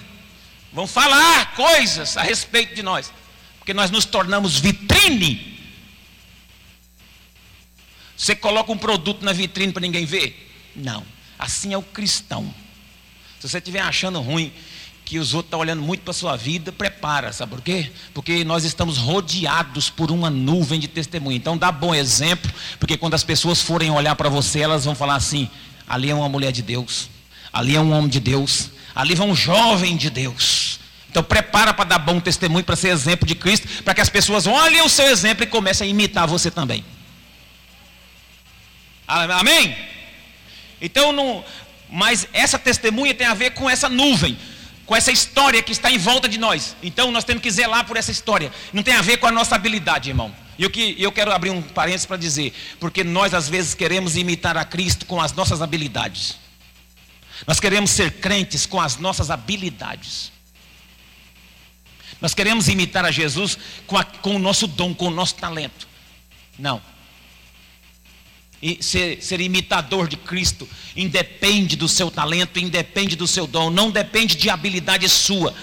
vão 0.72 0.88
falar 0.88 1.54
coisas 1.56 2.18
a 2.18 2.24
respeito 2.24 2.74
de 2.74 2.82
nós, 2.82 3.12
porque 3.60 3.74
nós 3.74 3.92
nos 3.92 4.06
tornamos 4.06 4.60
vitrine. 4.60 5.58
Você 8.16 8.36
coloca 8.36 8.72
um 8.72 8.78
produto 8.78 9.24
na 9.24 9.32
vitrine 9.32 9.72
para 9.72 9.82
ninguém 9.82 10.06
ver? 10.06 10.52
Não. 10.76 11.06
Assim 11.38 11.74
é 11.74 11.78
o 11.78 11.84
cristão. 11.84 12.52
Se 13.40 13.48
você 13.48 13.60
estiver 13.60 13.82
achando 13.82 14.20
ruim 14.20 14.52
que 15.08 15.18
os 15.20 15.34
outros 15.34 15.48
estão 15.48 15.62
olhando 15.62 15.82
muito 15.82 16.02
para 16.02 16.12
a 16.12 16.14
sua 16.14 16.36
vida, 16.36 16.70
prepara, 16.70 17.32
sabe 17.32 17.52
por 17.52 17.62
quê? 17.62 17.90
Porque 18.14 18.44
nós 18.44 18.66
estamos 18.66 18.98
rodeados 18.98 19.90
por 19.90 20.12
uma 20.12 20.30
nuvem 20.30 20.82
de 20.82 20.88
testemunha. 20.90 21.38
Então 21.38 21.58
dá 21.58 21.72
bom 21.72 21.96
exemplo, 21.96 22.52
porque 22.78 22.98
quando 22.98 23.14
as 23.14 23.24
pessoas 23.24 23.62
forem 23.62 23.90
olhar 23.90 24.16
para 24.16 24.28
você, 24.28 24.60
elas 24.60 24.84
vão 24.84 24.94
falar 24.94 25.16
assim: 25.16 25.50
ali 25.88 26.10
é 26.10 26.14
uma 26.14 26.28
mulher 26.28 26.52
de 26.52 26.62
Deus, 26.62 27.10
ali 27.54 27.74
é 27.74 27.80
um 27.80 27.94
homem 27.94 28.10
de 28.10 28.20
Deus, 28.20 28.70
ali 28.94 29.16
vai 29.16 29.26
um 29.26 29.36
jovem 29.36 29.96
de 29.96 30.10
Deus. 30.10 30.78
Então 31.10 31.24
prepara 31.24 31.74
para 31.74 31.86
dar 31.86 32.00
bom 32.00 32.20
testemunho, 32.20 32.66
para 32.66 32.76
ser 32.76 32.90
exemplo 32.90 33.26
de 33.26 33.34
Cristo, 33.34 33.84
para 33.84 33.94
que 33.94 34.02
as 34.02 34.10
pessoas 34.10 34.46
olhem 34.46 34.82
o 34.82 34.90
seu 34.90 35.08
exemplo 35.08 35.46
e 35.46 35.48
comecem 35.48 35.88
a 35.88 35.90
imitar 35.90 36.28
você 36.28 36.52
também. 36.52 36.84
Amém? 39.08 39.74
Então, 40.82 41.14
não, 41.14 41.46
mas 41.90 42.28
essa 42.34 42.60
testemunha 42.60 43.14
tem 43.14 43.26
a 43.26 43.34
ver 43.34 43.52
com 43.52 43.70
essa 43.70 43.88
nuvem, 43.88 44.38
com 44.88 44.96
essa 44.96 45.12
história 45.12 45.62
que 45.62 45.74
está 45.74 45.92
em 45.92 45.98
volta 45.98 46.30
de 46.30 46.40
nós. 46.40 46.76
Então, 46.82 47.12
nós 47.12 47.26
temos 47.26 47.44
que 47.44 47.52
zelar 47.52 47.86
por 47.86 47.98
essa 47.98 48.10
história. 48.10 48.52
Não 48.72 48.82
tem 48.82 48.96
a 48.96 49.02
ver 49.02 49.18
com 49.18 49.28
a 49.28 49.32
nossa 49.32 49.54
habilidade, 49.54 50.10
irmão. 50.10 50.34
E 50.58 50.64
eu, 50.64 50.72
que, 50.72 50.96
eu 50.98 51.12
quero 51.12 51.32
abrir 51.32 51.52
um 51.52 51.62
parênteses 51.62 52.06
para 52.06 52.16
dizer, 52.16 52.54
porque 52.80 53.04
nós 53.04 53.34
às 53.34 53.50
vezes 53.50 53.74
queremos 53.74 54.16
imitar 54.16 54.58
a 54.58 54.64
Cristo 54.64 55.06
com 55.06 55.22
as 55.22 55.34
nossas 55.34 55.62
habilidades. 55.62 56.40
Nós 57.46 57.60
queremos 57.60 57.92
ser 57.92 58.14
crentes 58.14 58.66
com 58.66 58.80
as 58.82 58.98
nossas 58.98 59.30
habilidades. 59.30 60.32
Nós 62.22 62.34
queremos 62.34 62.70
imitar 62.70 63.06
a 63.06 63.12
Jesus 63.12 63.60
com, 63.86 63.98
a, 63.98 64.04
com 64.06 64.38
o 64.38 64.40
nosso 64.40 64.66
dom, 64.66 64.96
com 64.96 65.08
o 65.08 65.12
nosso 65.12 65.36
talento. 65.36 65.88
Não 66.58 66.82
ser, 68.82 69.22
ser 69.22 69.40
imitador 69.40 70.08
de 70.08 70.18
Cristo 70.18 70.68
independe 70.96 71.76
do 71.76 71.88
seu 71.88 72.10
talento, 72.10 72.60
independe 72.60 73.16
do 73.16 73.28
seu 73.28 73.46
dom, 73.46 73.70
não 73.70 73.92
depende 73.92 74.36
de 74.36 74.50
habilidade 74.50 75.08
sua, 75.08 75.54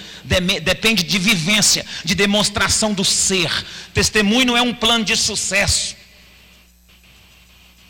depende 0.63 1.03
de 1.03 1.19
vivência, 1.19 1.85
de 2.05 2.15
demonstração 2.15 2.95
do 2.95 3.05
ser. 3.05 3.51
Testemunho 3.93 4.47
não 4.47 4.57
é 4.57 4.63
um 4.63 4.73
plano 4.73 5.05
de 5.05 5.17
sucesso. 5.17 5.97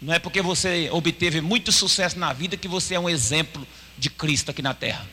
Não 0.00 0.12
é 0.12 0.18
porque 0.18 0.42
você 0.42 0.88
obteve 0.90 1.40
muito 1.40 1.70
sucesso 1.70 2.18
na 2.18 2.32
vida 2.32 2.56
que 2.56 2.68
você 2.68 2.94
é 2.94 3.00
um 3.00 3.08
exemplo 3.08 3.66
de 3.96 4.10
Cristo 4.10 4.50
aqui 4.50 4.62
na 4.62 4.74
terra. 4.74 5.06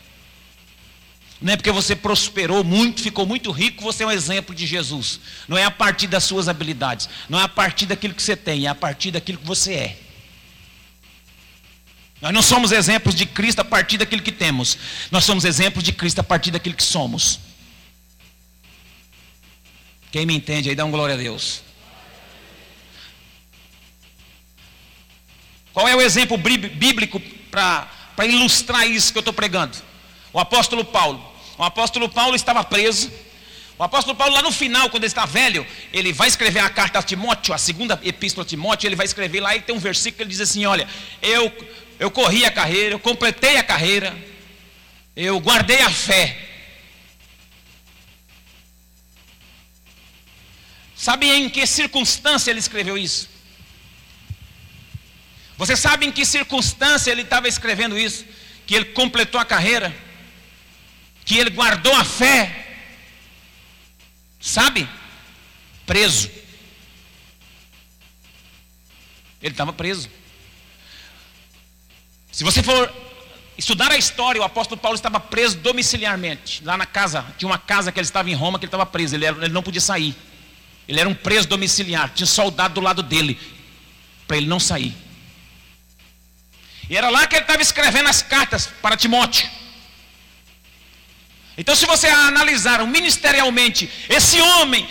Não 1.41 1.53
é 1.53 1.57
porque 1.57 1.71
você 1.71 1.95
prosperou 1.95 2.63
muito, 2.63 3.01
ficou 3.01 3.25
muito 3.25 3.49
rico, 3.49 3.81
você 3.81 4.03
é 4.03 4.07
um 4.07 4.11
exemplo 4.11 4.53
de 4.53 4.67
Jesus. 4.67 5.19
Não 5.47 5.57
é 5.57 5.63
a 5.63 5.71
partir 5.71 6.05
das 6.05 6.23
suas 6.23 6.47
habilidades, 6.47 7.09
não 7.27 7.39
é 7.39 7.43
a 7.43 7.49
partir 7.49 7.87
daquilo 7.87 8.13
que 8.13 8.21
você 8.21 8.35
tem, 8.35 8.67
é 8.67 8.69
a 8.69 8.75
partir 8.75 9.09
daquilo 9.09 9.39
que 9.39 9.47
você 9.47 9.73
é. 9.73 9.99
Nós 12.21 12.31
não 12.31 12.43
somos 12.43 12.71
exemplos 12.71 13.15
de 13.15 13.25
Cristo 13.25 13.61
a 13.61 13.65
partir 13.65 13.97
daquilo 13.97 14.21
que 14.21 14.31
temos, 14.31 14.77
nós 15.09 15.25
somos 15.25 15.43
exemplos 15.43 15.83
de 15.83 15.91
Cristo 15.91 16.19
a 16.19 16.23
partir 16.23 16.51
daquilo 16.51 16.75
que 16.75 16.83
somos. 16.83 17.39
Quem 20.11 20.27
me 20.27 20.35
entende 20.35 20.69
aí, 20.69 20.75
dá 20.75 20.85
um 20.85 20.91
glória 20.91 21.15
a 21.15 21.17
Deus. 21.17 21.63
Qual 25.73 25.87
é 25.87 25.95
o 25.95 26.01
exemplo 26.01 26.37
bíblico 26.37 27.19
para 27.49 27.89
ilustrar 28.27 28.85
isso 28.87 29.11
que 29.11 29.17
eu 29.17 29.21
estou 29.21 29.33
pregando? 29.33 29.75
O 30.31 30.39
apóstolo 30.39 30.85
Paulo. 30.85 31.30
O 31.61 31.63
apóstolo 31.63 32.09
Paulo 32.09 32.35
estava 32.35 32.63
preso. 32.63 33.11
O 33.77 33.83
apóstolo 33.83 34.17
Paulo, 34.17 34.33
lá 34.33 34.41
no 34.41 34.51
final, 34.51 34.89
quando 34.89 35.03
ele 35.03 35.11
está 35.11 35.27
velho, 35.27 35.63
ele 35.93 36.11
vai 36.11 36.27
escrever 36.27 36.57
a 36.57 36.67
carta 36.71 36.97
a 36.97 37.03
Timóteo, 37.03 37.53
a 37.53 37.57
segunda 37.59 38.01
epístola 38.03 38.43
a 38.43 38.49
Timóteo, 38.49 38.87
ele 38.87 38.95
vai 38.95 39.05
escrever 39.05 39.41
lá 39.41 39.55
e 39.55 39.61
tem 39.61 39.75
um 39.75 39.77
versículo 39.77 40.17
que 40.17 40.23
ele 40.23 40.31
diz 40.31 40.41
assim: 40.41 40.65
Olha, 40.65 40.89
eu, 41.21 41.53
eu 41.99 42.09
corri 42.09 42.45
a 42.45 42.51
carreira, 42.51 42.95
eu 42.95 42.99
completei 42.99 43.57
a 43.57 43.63
carreira, 43.63 44.17
eu 45.15 45.39
guardei 45.39 45.81
a 45.81 45.91
fé. 45.91 46.35
Sabe 50.95 51.29
em 51.29 51.47
que 51.47 51.67
circunstância 51.67 52.49
ele 52.49 52.59
escreveu 52.59 52.97
isso? 52.97 53.29
Você 55.59 55.77
sabe 55.77 56.07
em 56.07 56.11
que 56.11 56.25
circunstância 56.25 57.11
ele 57.11 57.21
estava 57.21 57.47
escrevendo 57.47 57.99
isso? 57.99 58.25
Que 58.65 58.73
ele 58.73 58.85
completou 58.85 59.39
a 59.39 59.45
carreira? 59.45 59.95
Que 61.31 61.39
ele 61.39 61.49
guardou 61.51 61.95
a 61.95 62.03
fé, 62.03 62.75
sabe? 64.37 64.85
Preso. 65.85 66.29
Ele 69.41 69.53
estava 69.53 69.71
preso. 69.71 70.09
Se 72.33 72.43
você 72.43 72.61
for 72.61 72.93
estudar 73.57 73.93
a 73.93 73.97
história, 73.97 74.41
o 74.41 74.43
apóstolo 74.43 74.81
Paulo 74.81 74.95
estava 74.95 75.21
preso 75.21 75.55
domiciliarmente, 75.59 76.61
lá 76.65 76.75
na 76.75 76.85
casa, 76.85 77.25
tinha 77.37 77.47
uma 77.47 77.57
casa 77.57 77.93
que 77.93 77.99
ele 78.01 78.05
estava 78.05 78.29
em 78.29 78.35
Roma, 78.35 78.59
que 78.59 78.65
ele 78.65 78.67
estava 78.67 78.85
preso, 78.85 79.15
ele, 79.15 79.23
era, 79.23 79.37
ele 79.37 79.53
não 79.53 79.63
podia 79.63 79.79
sair. 79.79 80.13
Ele 80.85 80.99
era 80.99 81.07
um 81.07 81.15
preso 81.15 81.47
domiciliar, 81.47 82.09
tinha 82.13 82.27
soldado 82.27 82.73
do 82.73 82.81
lado 82.81 83.01
dele, 83.01 83.39
para 84.27 84.35
ele 84.35 84.47
não 84.47 84.59
sair. 84.59 84.93
E 86.89 86.97
era 86.97 87.09
lá 87.09 87.25
que 87.25 87.35
ele 87.35 87.43
estava 87.43 87.61
escrevendo 87.61 88.09
as 88.09 88.21
cartas 88.21 88.67
para 88.81 88.97
Timóteo. 88.97 89.60
Então, 91.61 91.75
se 91.75 91.85
você 91.85 92.07
analisar 92.07 92.83
ministerialmente 92.87 93.87
esse 94.09 94.41
homem 94.41 94.89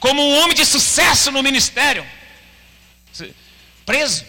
como 0.00 0.26
um 0.26 0.38
homem 0.38 0.56
de 0.56 0.64
sucesso 0.64 1.30
no 1.30 1.42
ministério, 1.42 2.06
preso, 3.84 4.24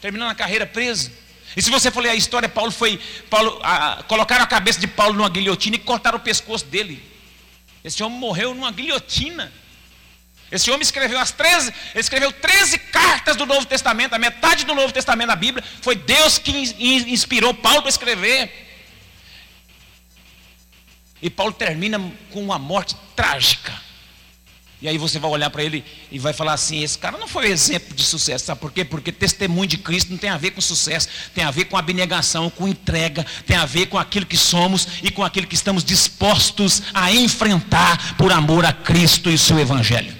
terminando 0.00 0.30
a 0.30 0.34
carreira 0.36 0.64
preso. 0.64 1.10
E 1.56 1.60
se 1.60 1.70
você 1.70 1.90
for 1.90 2.04
ler 2.04 2.10
a 2.10 2.14
história, 2.14 2.48
Paulo 2.48 2.70
foi, 2.70 3.00
Paulo, 3.28 3.58
a, 3.64 4.04
colocaram 4.06 4.44
a 4.44 4.46
cabeça 4.46 4.78
de 4.78 4.86
Paulo 4.86 5.14
numa 5.14 5.28
guilhotina 5.28 5.74
e 5.74 5.80
cortaram 5.80 6.18
o 6.18 6.20
pescoço 6.20 6.66
dele. 6.66 7.02
Esse 7.82 8.00
homem 8.04 8.16
morreu 8.16 8.54
numa 8.54 8.70
guilhotina. 8.70 9.52
Esse 10.52 10.70
homem 10.70 10.82
escreveu 10.82 11.18
as 11.18 11.32
13, 11.32 11.74
ele 11.94 12.00
escreveu 12.00 12.30
13 12.30 12.78
cartas 12.78 13.34
do 13.34 13.44
Novo 13.44 13.66
Testamento, 13.66 14.14
a 14.14 14.20
metade 14.20 14.64
do 14.64 14.72
Novo 14.72 14.92
Testamento 14.92 15.28
da 15.28 15.36
Bíblia, 15.36 15.64
foi 15.82 15.96
Deus 15.96 16.38
que 16.38 16.52
inspirou 17.08 17.52
Paulo 17.52 17.82
para 17.82 17.90
escrever. 17.90 18.64
E 21.24 21.30
Paulo 21.30 21.54
termina 21.54 21.98
com 22.30 22.42
uma 22.42 22.58
morte 22.58 22.94
trágica. 23.16 23.72
E 24.82 24.86
aí 24.86 24.98
você 24.98 25.18
vai 25.18 25.30
olhar 25.30 25.48
para 25.48 25.64
ele 25.64 25.82
e 26.12 26.18
vai 26.18 26.34
falar 26.34 26.52
assim: 26.52 26.82
esse 26.82 26.98
cara 26.98 27.16
não 27.16 27.26
foi 27.26 27.46
exemplo 27.46 27.94
de 27.94 28.04
sucesso. 28.04 28.44
Sabe 28.44 28.60
por 28.60 28.70
quê? 28.70 28.84
Porque 28.84 29.10
testemunho 29.10 29.66
de 29.66 29.78
Cristo 29.78 30.10
não 30.10 30.18
tem 30.18 30.28
a 30.28 30.36
ver 30.36 30.50
com 30.50 30.60
sucesso, 30.60 31.08
tem 31.34 31.42
a 31.42 31.50
ver 31.50 31.64
com 31.64 31.78
abnegação, 31.78 32.50
com 32.50 32.68
entrega, 32.68 33.24
tem 33.46 33.56
a 33.56 33.64
ver 33.64 33.86
com 33.86 33.96
aquilo 33.96 34.26
que 34.26 34.36
somos 34.36 34.86
e 35.02 35.10
com 35.10 35.24
aquilo 35.24 35.46
que 35.46 35.54
estamos 35.54 35.82
dispostos 35.82 36.82
a 36.92 37.10
enfrentar 37.10 38.18
por 38.18 38.30
amor 38.30 38.66
a 38.66 38.74
Cristo 38.74 39.30
e 39.30 39.38
seu 39.38 39.58
Evangelho. 39.58 40.14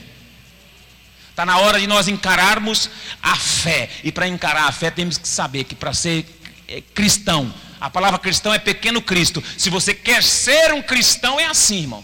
Está 1.28 1.44
na 1.44 1.58
hora 1.58 1.78
de 1.78 1.86
nós 1.86 2.08
encararmos 2.08 2.88
a 3.22 3.36
fé. 3.36 3.90
E 4.02 4.10
para 4.10 4.26
encarar 4.26 4.68
a 4.68 4.72
fé 4.72 4.90
temos 4.90 5.18
que 5.18 5.28
saber 5.28 5.64
que 5.64 5.74
para 5.74 5.92
ser 5.92 6.24
eh, 6.66 6.82
cristão, 6.94 7.52
a 7.84 7.90
palavra 7.90 8.18
cristão 8.18 8.54
é 8.54 8.58
pequeno 8.58 9.02
Cristo. 9.02 9.44
Se 9.58 9.68
você 9.68 9.92
quer 9.92 10.22
ser 10.22 10.72
um 10.72 10.80
cristão, 10.80 11.38
é 11.38 11.44
assim, 11.44 11.80
irmão. 11.80 12.02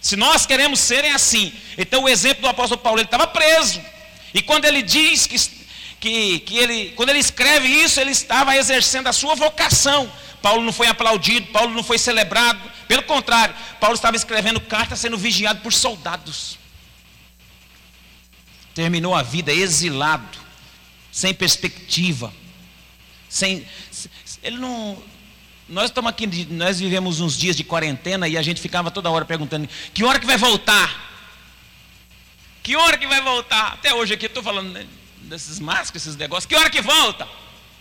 Se 0.00 0.16
nós 0.16 0.44
queremos 0.44 0.80
ser, 0.80 1.04
é 1.04 1.12
assim. 1.12 1.52
Então 1.78 2.02
o 2.02 2.08
exemplo 2.08 2.42
do 2.42 2.48
apóstolo 2.48 2.80
Paulo, 2.80 2.98
ele 2.98 3.06
estava 3.06 3.28
preso. 3.28 3.80
E 4.34 4.42
quando 4.42 4.64
ele 4.64 4.82
diz 4.82 5.28
que, 5.28 5.38
que, 6.00 6.40
que 6.40 6.58
ele, 6.58 6.90
quando 6.96 7.10
ele 7.10 7.20
escreve 7.20 7.68
isso, 7.68 8.00
ele 8.00 8.10
estava 8.10 8.56
exercendo 8.56 9.06
a 9.06 9.12
sua 9.12 9.36
vocação. 9.36 10.10
Paulo 10.42 10.64
não 10.64 10.72
foi 10.72 10.88
aplaudido, 10.88 11.46
Paulo 11.52 11.72
não 11.72 11.84
foi 11.84 11.96
celebrado. 11.96 12.60
Pelo 12.88 13.04
contrário, 13.04 13.54
Paulo 13.78 13.94
estava 13.94 14.16
escrevendo 14.16 14.60
cartas 14.60 14.98
sendo 14.98 15.16
vigiado 15.16 15.60
por 15.60 15.72
soldados. 15.72 16.58
Terminou 18.74 19.14
a 19.14 19.22
vida 19.22 19.52
exilado, 19.52 20.36
sem 21.12 21.32
perspectiva. 21.32 22.34
Sem, 23.30 23.64
ele 24.42 24.58
não, 24.58 25.02
nós 25.68 25.86
estamos 25.86 26.10
aqui, 26.10 26.26
nós 26.50 26.80
vivemos 26.80 27.20
uns 27.20 27.38
dias 27.38 27.54
de 27.54 27.62
quarentena 27.62 28.26
e 28.26 28.36
a 28.36 28.42
gente 28.42 28.60
ficava 28.60 28.90
toda 28.90 29.10
hora 29.10 29.24
perguntando: 29.24 29.68
que 29.94 30.02
hora 30.02 30.18
que 30.18 30.26
vai 30.26 30.36
voltar? 30.36 31.08
Que 32.62 32.76
hora 32.76 32.98
que 32.98 33.06
vai 33.06 33.20
voltar? 33.22 33.74
Até 33.74 33.94
hoje 33.94 34.14
aqui 34.14 34.26
estou 34.26 34.42
falando 34.42 34.86
desses 35.22 35.60
máscaras, 35.60 36.02
esses 36.02 36.16
negócios. 36.16 36.46
Que 36.46 36.56
hora 36.56 36.68
que 36.68 36.80
volta? 36.80 37.26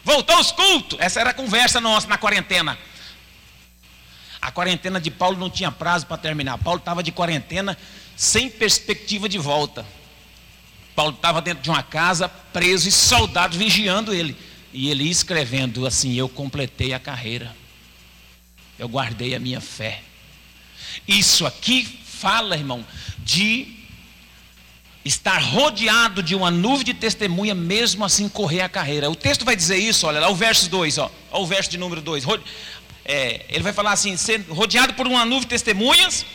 Voltou 0.03 0.39
os 0.39 0.51
cultos? 0.51 0.99
Essa 0.99 1.19
era 1.19 1.31
a 1.31 1.33
conversa 1.33 1.81
nossa 1.81 2.07
na 2.07 2.17
quarentena. 2.17 2.77
A 4.41 4.51
quarentena 4.51 5.01
de 5.01 5.11
Paulo 5.11 5.37
não 5.37 5.49
tinha 5.49 5.71
prazo 5.71 6.05
para 6.05 6.17
terminar. 6.17 6.57
Paulo 6.59 6.79
estava 6.79 7.03
de 7.03 7.11
quarentena 7.11 7.77
sem 8.15 8.49
perspectiva 8.49 9.27
de 9.27 9.37
volta. 9.37 9.85
Paulo 10.95 11.13
estava 11.15 11.41
dentro 11.41 11.63
de 11.63 11.69
uma 11.69 11.83
casa, 11.83 12.29
preso 12.29 12.87
e 12.87 12.91
soldados 12.91 13.57
vigiando 13.57 14.13
ele. 14.13 14.37
E 14.73 14.89
ele 14.89 15.09
escrevendo 15.09 15.85
assim: 15.85 16.13
Eu 16.13 16.29
completei 16.29 16.93
a 16.93 16.99
carreira 16.99 17.55
eu 18.79 18.87
guardei 18.87 19.35
a 19.35 19.39
minha 19.39 19.59
fé. 19.59 20.01
Isso 21.05 21.45
aqui 21.45 21.83
fala, 22.05 22.55
irmão, 22.55 22.83
de 23.19 23.75
estar 25.03 25.37
rodeado 25.37 26.23
de 26.23 26.33
uma 26.33 26.49
nuvem 26.49 26.85
de 26.85 26.93
testemunha, 26.93 27.53
mesmo 27.53 28.05
assim 28.05 28.29
correr 28.29 28.61
a 28.61 28.69
carreira. 28.69 29.09
O 29.09 29.15
texto 29.15 29.43
vai 29.43 29.55
dizer 29.55 29.77
isso, 29.77 30.07
olha 30.07 30.21
lá, 30.21 30.29
o 30.29 30.35
verso 30.35 30.69
2, 30.69 30.97
ó, 30.97 31.11
ó 31.29 31.41
o 31.41 31.45
verso 31.45 31.69
de 31.69 31.77
número 31.77 32.01
2. 32.01 32.23
É, 33.03 33.45
ele 33.49 33.63
vai 33.63 33.73
falar 33.73 33.91
assim: 33.91 34.15
ser 34.15 34.45
rodeado 34.49 34.93
por 34.93 35.05
uma 35.05 35.25
nuvem 35.25 35.41
de 35.41 35.47
testemunhas, 35.47 36.25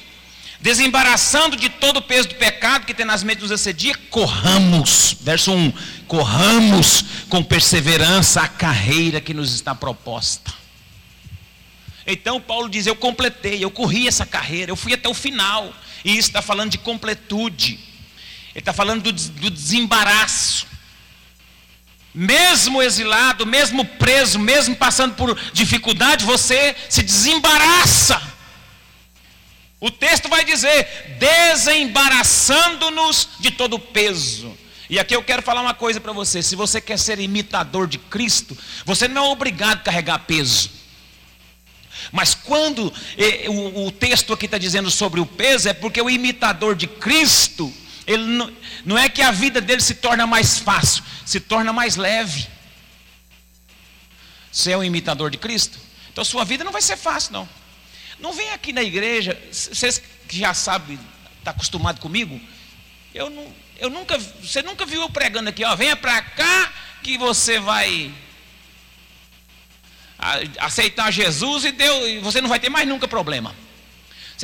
desembaraçando 0.60 1.56
de 1.56 1.68
todo 1.68 1.98
o 1.98 2.02
peso 2.02 2.28
do 2.28 2.34
pecado 2.36 2.86
que 2.86 2.94
tem 2.94 3.04
nas 3.04 3.22
mentes 3.22 3.42
nos 3.42 3.52
assedia, 3.52 3.94
corramos, 4.10 5.16
verso 5.20 5.52
1, 5.52 5.72
corramos 6.06 7.04
com 7.28 7.42
perseverança 7.42 8.42
a 8.42 8.48
carreira 8.48 9.20
que 9.20 9.34
nos 9.34 9.54
está 9.54 9.74
proposta. 9.74 10.52
Então 12.06 12.40
Paulo 12.40 12.68
diz: 12.68 12.86
Eu 12.86 12.96
completei, 12.96 13.64
eu 13.64 13.70
corri 13.70 14.06
essa 14.06 14.26
carreira, 14.26 14.70
eu 14.70 14.76
fui 14.76 14.92
até 14.92 15.08
o 15.08 15.14
final. 15.14 15.72
E 16.04 16.10
isso 16.12 16.28
está 16.28 16.42
falando 16.42 16.70
de 16.70 16.78
completude, 16.78 17.78
ele 18.54 18.60
está 18.60 18.72
falando 18.72 19.02
do, 19.02 19.12
do 19.12 19.50
desembaraço. 19.50 20.66
Mesmo 22.14 22.80
exilado, 22.80 23.44
mesmo 23.44 23.84
preso, 23.84 24.38
mesmo 24.38 24.76
passando 24.76 25.14
por 25.14 25.36
dificuldade, 25.52 26.24
você 26.24 26.76
se 26.88 27.02
desembaraça. 27.02 28.33
O 29.84 29.90
texto 29.90 30.30
vai 30.30 30.46
dizer: 30.46 31.18
desembaraçando-nos 31.18 33.28
de 33.38 33.50
todo 33.50 33.78
peso. 33.78 34.56
E 34.88 34.98
aqui 34.98 35.14
eu 35.14 35.22
quero 35.22 35.42
falar 35.42 35.60
uma 35.60 35.74
coisa 35.74 36.00
para 36.00 36.10
você: 36.10 36.42
se 36.42 36.56
você 36.56 36.80
quer 36.80 36.98
ser 36.98 37.20
imitador 37.20 37.86
de 37.86 37.98
Cristo, 37.98 38.56
você 38.86 39.06
não 39.06 39.26
é 39.26 39.28
obrigado 39.28 39.80
a 39.80 39.82
carregar 39.82 40.20
peso. 40.20 40.70
Mas 42.10 42.34
quando 42.34 42.90
eh, 43.18 43.44
o, 43.46 43.88
o 43.88 43.92
texto 43.92 44.32
aqui 44.32 44.46
está 44.46 44.56
dizendo 44.56 44.90
sobre 44.90 45.20
o 45.20 45.26
peso, 45.26 45.68
é 45.68 45.74
porque 45.74 46.00
o 46.00 46.08
imitador 46.08 46.74
de 46.74 46.86
Cristo, 46.86 47.70
ele 48.06 48.24
não, 48.24 48.50
não 48.86 48.96
é 48.96 49.10
que 49.10 49.20
a 49.20 49.32
vida 49.32 49.60
dele 49.60 49.82
se 49.82 49.96
torna 49.96 50.26
mais 50.26 50.60
fácil, 50.60 51.04
se 51.26 51.40
torna 51.40 51.74
mais 51.74 51.96
leve. 51.96 52.48
Você 54.50 54.72
é 54.72 54.78
um 54.78 54.84
imitador 54.84 55.30
de 55.30 55.36
Cristo? 55.36 55.78
Então 56.10 56.24
sua 56.24 56.42
vida 56.42 56.64
não 56.64 56.72
vai 56.72 56.80
ser 56.80 56.96
fácil, 56.96 57.34
não. 57.34 57.46
Não 58.18 58.32
vem 58.32 58.50
aqui 58.50 58.72
na 58.72 58.82
igreja, 58.82 59.40
vocês 59.50 60.02
que 60.28 60.38
já 60.38 60.54
sabem, 60.54 60.98
está 61.38 61.50
acostumado 61.50 62.00
comigo, 62.00 62.40
eu, 63.14 63.28
não, 63.28 63.52
eu 63.78 63.90
nunca, 63.90 64.18
você 64.18 64.62
nunca 64.62 64.86
viu 64.86 65.02
eu 65.02 65.10
pregando 65.10 65.48
aqui, 65.50 65.64
ó, 65.64 65.74
venha 65.76 65.96
para 65.96 66.20
cá 66.22 66.72
que 67.02 67.18
você 67.18 67.58
vai 67.58 68.12
aceitar 70.58 71.10
Jesus 71.10 71.64
e 71.64 71.72
Deus, 71.72 72.08
e 72.08 72.18
você 72.18 72.40
não 72.40 72.48
vai 72.48 72.58
ter 72.58 72.70
mais 72.70 72.88
nunca 72.88 73.06
problema. 73.06 73.54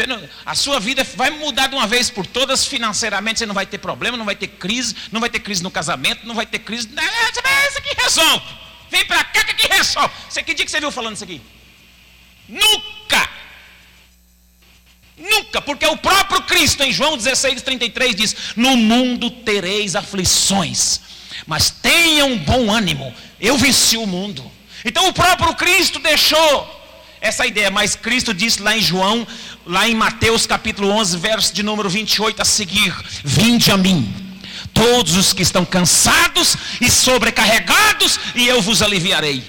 Não, 0.06 0.28
a 0.46 0.54
sua 0.54 0.78
vida 0.78 1.04
vai 1.14 1.30
mudar 1.30 1.66
de 1.66 1.74
uma 1.74 1.86
vez 1.86 2.08
por 2.08 2.26
todas 2.26 2.64
financeiramente, 2.64 3.38
você 3.38 3.46
não 3.46 3.54
vai 3.54 3.66
ter 3.66 3.78
problema, 3.78 4.16
não 4.16 4.24
vai 4.24 4.36
ter 4.36 4.46
crise, 4.46 4.94
não 5.10 5.20
vai 5.20 5.28
ter 5.28 5.40
crise 5.40 5.62
no 5.62 5.70
casamento, 5.70 6.26
não 6.26 6.34
vai 6.34 6.46
ter 6.46 6.60
crise. 6.60 6.88
Isso 6.88 7.78
aqui 7.78 7.94
resolve. 8.00 8.46
Vem 8.90 9.04
para 9.04 9.22
cá 9.24 9.44
que 9.44 9.66
resolve. 9.66 10.14
Você 10.28 10.42
que 10.42 10.54
dia 10.54 10.64
que 10.64 10.70
você 10.70 10.80
viu 10.80 10.90
falando 10.90 11.16
isso 11.16 11.24
aqui? 11.24 11.42
Nunca! 12.48 13.28
Nunca, 15.20 15.60
porque 15.60 15.86
o 15.86 15.98
próprio 15.98 16.40
Cristo 16.42 16.82
em 16.82 16.92
João 16.92 17.16
16, 17.16 17.60
33 17.60 18.14
diz: 18.14 18.36
No 18.56 18.76
mundo 18.76 19.30
tereis 19.30 19.94
aflições, 19.94 21.00
mas 21.46 21.70
tenham 21.70 22.38
bom 22.38 22.72
ânimo, 22.72 23.14
eu 23.38 23.58
venci 23.58 23.98
o 23.98 24.06
mundo. 24.06 24.50
Então 24.82 25.08
o 25.08 25.12
próprio 25.12 25.54
Cristo 25.54 25.98
deixou 25.98 26.80
essa 27.20 27.46
ideia, 27.46 27.70
mas 27.70 27.94
Cristo 27.94 28.32
disse 28.32 28.62
lá 28.62 28.74
em 28.74 28.80
João, 28.80 29.26
lá 29.66 29.86
em 29.86 29.94
Mateus 29.94 30.46
capítulo 30.46 30.88
11, 30.88 31.18
verso 31.18 31.52
de 31.52 31.62
número 31.62 31.90
28 31.90 32.40
a 32.40 32.44
seguir: 32.44 32.94
Vinde 33.22 33.70
a 33.70 33.76
mim, 33.76 34.10
todos 34.72 35.16
os 35.16 35.34
que 35.34 35.42
estão 35.42 35.66
cansados 35.66 36.56
e 36.80 36.90
sobrecarregados, 36.90 38.18
e 38.34 38.48
eu 38.48 38.62
vos 38.62 38.80
aliviarei. 38.80 39.44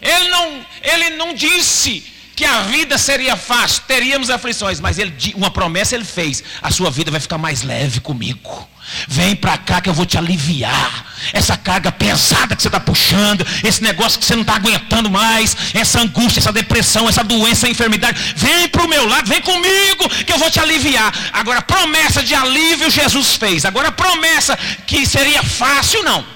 Ele 0.00 0.28
não, 0.28 0.66
ele 0.80 1.10
não 1.10 1.34
disse 1.34 2.13
que 2.34 2.44
a 2.44 2.62
vida 2.62 2.98
seria 2.98 3.36
fácil, 3.36 3.82
teríamos 3.86 4.28
aflições, 4.28 4.80
mas 4.80 4.98
ele, 4.98 5.14
uma 5.34 5.50
promessa 5.50 5.94
ele 5.94 6.04
fez: 6.04 6.42
a 6.60 6.70
sua 6.70 6.90
vida 6.90 7.10
vai 7.10 7.20
ficar 7.20 7.38
mais 7.38 7.62
leve 7.62 8.00
comigo. 8.00 8.68
Vem 9.08 9.34
para 9.34 9.56
cá 9.56 9.80
que 9.80 9.88
eu 9.88 9.94
vou 9.94 10.04
te 10.04 10.18
aliviar. 10.18 11.14
Essa 11.32 11.56
carga 11.56 11.90
pesada 11.90 12.54
que 12.54 12.60
você 12.60 12.68
está 12.68 12.78
puxando, 12.78 13.46
esse 13.62 13.82
negócio 13.82 14.18
que 14.18 14.26
você 14.26 14.34
não 14.34 14.42
está 14.42 14.56
aguentando 14.56 15.10
mais, 15.10 15.56
essa 15.72 16.00
angústia, 16.00 16.40
essa 16.40 16.52
depressão, 16.52 17.08
essa 17.08 17.24
doença, 17.24 17.66
essa 17.66 17.70
enfermidade. 17.70 18.34
Vem 18.36 18.68
para 18.68 18.84
o 18.84 18.88
meu 18.88 19.06
lado, 19.06 19.26
vem 19.26 19.40
comigo 19.40 20.08
que 20.26 20.32
eu 20.32 20.38
vou 20.38 20.50
te 20.50 20.60
aliviar. 20.60 21.12
Agora, 21.32 21.62
promessa 21.62 22.22
de 22.22 22.34
alívio 22.34 22.90
Jesus 22.90 23.36
fez. 23.36 23.64
Agora, 23.64 23.90
promessa 23.90 24.56
que 24.86 25.06
seria 25.06 25.42
fácil, 25.42 26.02
não. 26.02 26.34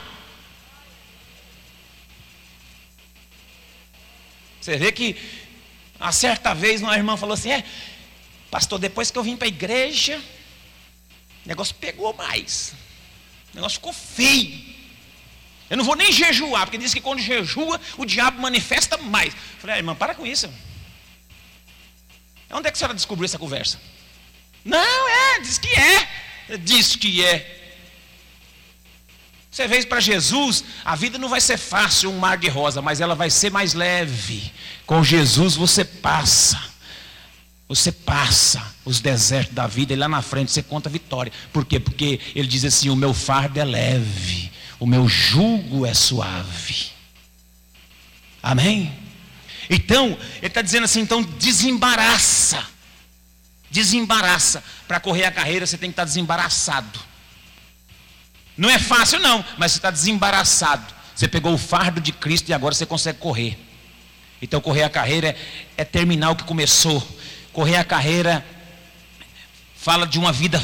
Você 4.69 4.77
vê 4.77 4.93
que, 4.93 5.17
a 5.99 6.13
certa 6.13 6.55
vez, 6.55 6.81
uma 6.81 6.97
irmã 6.97 7.17
falou 7.17 7.35
assim: 7.35 7.51
É, 7.51 7.65
pastor, 8.51 8.79
depois 8.79 9.11
que 9.11 9.19
eu 9.19 9.23
vim 9.23 9.37
para 9.37 9.47
a 9.47 9.49
igreja 9.49 10.23
o 11.45 11.49
negócio 11.49 11.75
pegou 11.77 12.13
mais. 12.13 12.75
O 13.53 13.57
negócio 13.57 13.77
ficou 13.77 13.91
feio. 13.91 14.77
Eu 15.71 15.79
não 15.79 15.85
vou 15.85 15.97
nem 15.97 16.13
jejuar, 16.13 16.67
porque 16.67 16.77
diz 16.77 16.93
que 16.93 17.01
quando 17.01 17.21
jejua, 17.21 17.81
o 17.97 18.05
diabo 18.05 18.39
manifesta 18.39 18.99
mais. 18.99 19.33
Eu 19.33 19.41
falei, 19.61 19.77
ah, 19.77 19.79
irmã, 19.79 19.95
para 19.95 20.15
com 20.15 20.27
isso. 20.27 20.53
Onde 22.51 22.69
é 22.69 22.71
que 22.71 22.77
a 22.77 22.79
senhora 22.79 22.93
descobriu 22.93 23.25
essa 23.25 23.39
conversa? 23.39 23.81
Não, 24.63 25.09
é, 25.09 25.41
diz 25.41 25.57
que 25.57 25.69
é. 25.69 26.59
Diz 26.59 26.97
que 26.97 27.25
é. 27.25 27.58
Você 29.51 29.67
vê 29.67 29.85
para 29.87 30.01
Jesus, 30.01 30.63
a 30.85 30.95
vida 30.95 31.19
não 31.19 31.29
vai 31.29 31.41
ser 31.41 31.57
fácil, 31.57 32.11
um 32.11 32.19
mar 32.19 32.37
de 32.37 32.49
rosa, 32.49 32.83
mas 32.83 33.01
ela 33.01 33.15
vai 33.15 33.31
ser 33.31 33.51
mais 33.51 33.75
leve. 33.75 34.53
Com 34.87 35.03
Jesus 35.03 35.57
você 35.57 35.85
passa. 35.85 36.69
Você 37.69 37.93
passa 37.93 38.75
os 38.85 39.01
desertos 39.01 39.55
da 39.55 39.67
vida 39.67 39.93
e 39.93 39.97
lá 39.97 40.09
na 40.09 40.23
frente 40.23 40.51
você 40.51 40.63
conta 40.63 40.89
vitória. 40.89 41.33
Por 41.53 41.67
quê? 41.67 41.79
Porque 41.79 42.19
ele 42.35 42.49
diz 42.49 42.65
assim: 42.65 42.89
o 42.89 42.97
meu 42.97 43.13
fardo 43.13 43.61
é 43.61 43.65
leve, 43.65 44.51
o 44.81 44.87
meu 44.87 45.07
jugo 45.07 45.85
é 45.85 45.93
suave. 45.93 46.87
Amém? 48.43 48.97
Então, 49.69 50.17
ele 50.39 50.47
está 50.47 50.63
dizendo 50.63 50.85
assim: 50.85 51.01
então 51.01 51.23
desembaraça. 51.23 52.65
Desembaraça. 53.71 54.65
Para 54.87 54.99
correr 54.99 55.25
a 55.25 55.31
carreira 55.31 55.67
você 55.67 55.77
tem 55.77 55.91
que 55.91 55.93
estar 55.93 56.03
tá 56.03 56.09
desembaraçado. 56.09 56.99
Não 58.59 58.68
é 58.68 58.79
fácil, 58.79 59.21
não, 59.21 59.42
mas 59.57 59.73
você 59.73 59.79
está 59.79 59.90
desembaraçado. 59.90 60.92
Você 61.14 61.27
pegou 61.27 61.55
o 61.55 61.59
fardo 61.59 62.01
de 62.01 62.12
Cristo 62.12 62.51
e 62.51 62.53
agora 62.53 62.75
você 62.75 62.85
consegue 62.85 63.18
correr. 63.18 63.59
Então, 64.42 64.61
correr 64.61 64.83
a 64.83 64.90
carreira 64.90 65.29
é, 65.29 65.37
é 65.79 65.85
terminar 65.85 66.31
o 66.31 66.37
que 66.37 66.44
começou 66.44 67.03
Correr 67.59 67.75
a 67.75 67.83
carreira 67.83 68.47
fala 69.75 70.07
de 70.07 70.16
uma 70.16 70.31
vida 70.33 70.62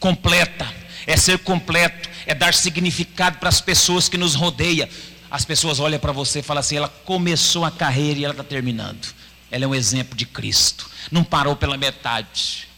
completa, 0.00 0.66
é 1.06 1.18
ser 1.18 1.38
completo, 1.40 2.08
é 2.24 2.34
dar 2.34 2.54
significado 2.54 3.36
para 3.36 3.50
as 3.50 3.60
pessoas 3.60 4.08
que 4.08 4.16
nos 4.16 4.34
rodeiam. 4.34 4.88
As 5.30 5.44
pessoas 5.44 5.80
olham 5.80 5.98
para 5.98 6.12
você 6.12 6.38
e 6.38 6.42
falam 6.42 6.60
assim: 6.60 6.76
ela 6.78 6.88
começou 6.88 7.62
a 7.62 7.70
carreira 7.70 8.20
e 8.20 8.24
ela 8.24 8.32
está 8.32 8.42
terminando. 8.42 9.14
Ela 9.50 9.64
é 9.64 9.68
um 9.68 9.74
exemplo 9.74 10.16
de 10.16 10.24
Cristo, 10.24 10.88
não 11.10 11.22
parou 11.22 11.56
pela 11.56 11.76
metade. 11.76 12.68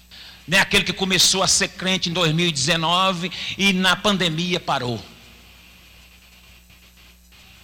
Não 0.46 0.58
é 0.58 0.60
aquele 0.60 0.84
que 0.84 0.92
começou 0.92 1.42
a 1.42 1.48
ser 1.48 1.68
crente 1.68 2.08
em 2.08 2.12
2019 2.12 3.30
e 3.58 3.72
na 3.72 3.96
pandemia 3.96 4.60
parou. 4.60 5.02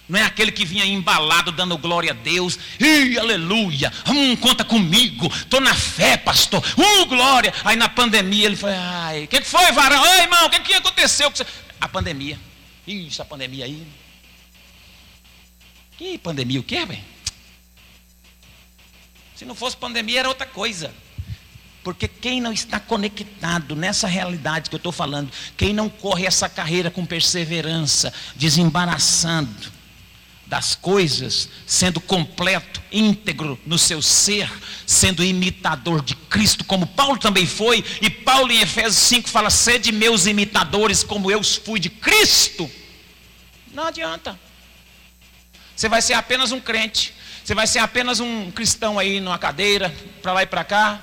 Não 0.07 0.19
é 0.19 0.23
aquele 0.23 0.51
que 0.51 0.65
vinha 0.65 0.85
embalado 0.85 1.51
dando 1.51 1.77
glória 1.77 2.11
a 2.11 2.13
Deus. 2.13 2.59
Ih, 2.79 3.17
aleluia. 3.17 3.91
Hum, 4.07 4.35
conta 4.35 4.65
comigo. 4.65 5.27
Estou 5.33 5.61
na 5.61 5.73
fé, 5.73 6.17
pastor. 6.17 6.61
Uh, 6.77 7.05
glória. 7.05 7.53
Aí 7.63 7.77
na 7.77 7.87
pandemia 7.87 8.45
ele 8.45 8.57
falou: 8.57 8.75
ai, 8.77 9.23
o 9.23 9.27
que, 9.27 9.39
que 9.39 9.47
foi, 9.47 9.71
varão? 9.71 10.01
Oi, 10.01 10.19
irmão, 10.19 10.45
o 10.45 10.49
que, 10.49 10.59
que 10.59 10.73
aconteceu? 10.73 11.31
A 11.79 11.87
pandemia. 11.87 12.37
Ih, 12.85 13.07
essa 13.07 13.23
pandemia 13.23 13.63
aí. 13.63 13.87
Que 15.97 16.17
pandemia 16.17 16.59
o 16.59 16.63
quê, 16.63 16.85
velho? 16.85 17.03
Se 19.35 19.45
não 19.45 19.55
fosse 19.55 19.77
pandemia, 19.77 20.19
era 20.19 20.29
outra 20.29 20.45
coisa. 20.45 20.93
Porque 21.83 22.07
quem 22.07 22.39
não 22.39 22.53
está 22.53 22.79
conectado 22.79 23.75
nessa 23.75 24.07
realidade 24.07 24.69
que 24.69 24.75
eu 24.75 24.77
estou 24.77 24.91
falando, 24.91 25.31
quem 25.57 25.73
não 25.73 25.89
corre 25.89 26.25
essa 26.25 26.47
carreira 26.47 26.89
com 26.89 27.05
perseverança, 27.05 28.13
desembaraçando, 28.35 29.73
das 30.53 30.75
coisas, 30.75 31.49
sendo 31.65 31.99
completo, 31.99 32.79
íntegro 32.91 33.59
no 33.65 33.77
seu 33.79 34.03
ser, 34.03 34.47
sendo 34.85 35.23
imitador 35.23 36.03
de 36.03 36.15
Cristo, 36.15 36.63
como 36.63 36.85
Paulo 36.85 37.17
também 37.17 37.47
foi, 37.47 37.83
e 37.99 38.07
Paulo 38.07 38.51
em 38.51 38.61
Efésios 38.61 38.97
5 38.97 39.29
fala: 39.29 39.49
sede 39.49 39.91
meus 39.91 40.27
imitadores, 40.27 41.03
como 41.03 41.31
eu 41.31 41.43
fui 41.43 41.79
de 41.79 41.89
Cristo. 41.89 42.69
Não 43.73 43.87
adianta. 43.87 44.39
Você 45.75 45.89
vai 45.89 46.03
ser 46.03 46.13
apenas 46.13 46.51
um 46.51 46.59
crente, 46.59 47.15
você 47.43 47.55
vai 47.55 47.65
ser 47.65 47.79
apenas 47.79 48.19
um 48.19 48.51
cristão 48.51 48.99
aí 48.99 49.19
numa 49.19 49.39
cadeira, 49.39 49.91
para 50.21 50.33
lá 50.33 50.43
e 50.43 50.45
para 50.45 50.63
cá, 50.63 51.01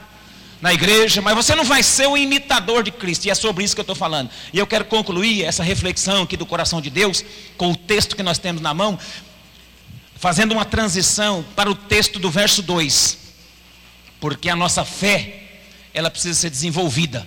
na 0.61 0.75
igreja, 0.75 1.23
mas 1.23 1.35
você 1.35 1.55
não 1.55 1.65
vai 1.65 1.83
ser 1.83 2.07
o 2.07 2.17
imitador 2.17 2.83
de 2.83 2.91
Cristo, 2.91 3.25
e 3.25 3.31
é 3.31 3.35
sobre 3.35 3.65
isso 3.65 3.75
que 3.75 3.81
eu 3.81 3.83
estou 3.85 3.97
falando. 3.97 4.31
E 4.53 4.59
eu 4.59 4.67
quero 4.67 4.85
concluir 4.85 5.45
essa 5.45 5.63
reflexão 5.63 6.23
aqui 6.23 6.37
do 6.37 6.45
coração 6.45 6.81
de 6.81 6.91
Deus, 6.91 7.25
com 7.57 7.71
o 7.71 7.77
texto 7.77 8.15
que 8.15 8.23
nós 8.23 8.39
temos 8.39 8.61
na 8.61 8.75
mão, 8.75 8.99
fazendo 10.17 10.53
uma 10.53 10.65
transição 10.65 11.45
para 11.57 11.71
o 11.71 11.75
texto 11.75 12.19
do 12.19 12.31
verso 12.31 12.63
2. 12.63 13.19
Porque 14.21 14.51
a 14.51 14.57
nossa 14.57 14.85
fé, 14.85 15.45
ela 15.95 16.11
precisa 16.11 16.39
ser 16.39 16.51
desenvolvida. 16.51 17.27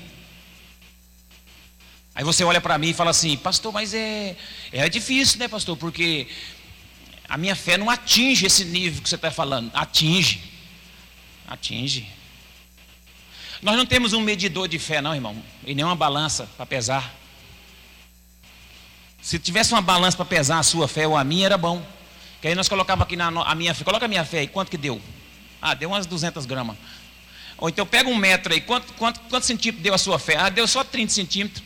Aí 2.13 2.23
você 2.23 2.43
olha 2.43 2.61
para 2.61 2.77
mim 2.77 2.89
e 2.89 2.93
fala 2.93 3.09
assim, 3.09 3.35
pastor, 3.35 3.73
mas 3.73 3.95
é, 3.95 4.35
é 4.71 4.87
difícil, 4.87 5.39
né, 5.39 5.47
pastor? 5.47 5.75
Porque 5.75 6.27
a 7.27 7.35
minha 7.35 7.55
fé 7.55 7.75
não 7.75 7.89
atinge 7.89 8.45
esse 8.45 8.63
nível 8.63 9.01
que 9.01 9.09
você 9.09 9.15
está 9.15 9.31
falando. 9.31 9.71
Atinge. 9.73 10.39
Atinge. 11.47 12.07
Nós 13.63 13.77
não 13.77 13.85
temos 13.85 14.11
um 14.11 14.19
medidor 14.19 14.67
de 14.67 14.77
fé, 14.77 15.01
não, 15.01 15.15
irmão. 15.15 15.41
E 15.65 15.73
nem 15.73 15.85
uma 15.85 15.95
balança 15.95 16.49
para 16.57 16.65
pesar. 16.65 17.13
Se 19.21 19.39
tivesse 19.39 19.71
uma 19.71 19.81
balança 19.81 20.17
para 20.17 20.25
pesar 20.25 20.59
a 20.59 20.63
sua 20.63 20.85
fé 20.85 21.07
ou 21.07 21.15
a 21.15 21.23
minha, 21.23 21.45
era 21.45 21.57
bom. 21.57 21.81
Que 22.41 22.49
aí 22.49 22.55
nós 22.55 22.67
colocava 22.67 23.03
aqui 23.03 23.15
na 23.15 23.27
a 23.27 23.55
minha 23.55 23.73
fé. 23.73 23.85
Coloca 23.85 24.03
a 24.03 24.07
minha 24.09 24.25
fé 24.25 24.39
aí. 24.39 24.47
Quanto 24.49 24.69
que 24.69 24.77
deu? 24.77 25.01
Ah, 25.61 25.73
deu 25.73 25.87
umas 25.87 26.05
200 26.05 26.45
gramas. 26.45 26.75
Ou 27.57 27.69
então 27.69 27.85
pega 27.85 28.09
um 28.09 28.17
metro 28.17 28.53
aí. 28.53 28.59
Quanto, 28.59 28.91
quanto, 28.93 29.21
quanto 29.21 29.45
centímetro 29.45 29.81
deu 29.81 29.93
a 29.93 29.97
sua 29.97 30.19
fé? 30.19 30.35
Ah, 30.35 30.49
deu 30.49 30.67
só 30.67 30.83
30 30.83 31.13
centímetros. 31.13 31.63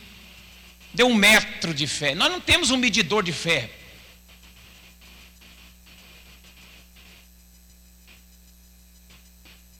Deu 0.94 1.08
um 1.08 1.14
metro 1.14 1.74
de 1.74 1.88
fé. 1.88 2.14
Nós 2.14 2.30
não 2.30 2.40
temos 2.40 2.70
um 2.70 2.76
medidor 2.76 3.24
de 3.24 3.32
fé. 3.32 3.70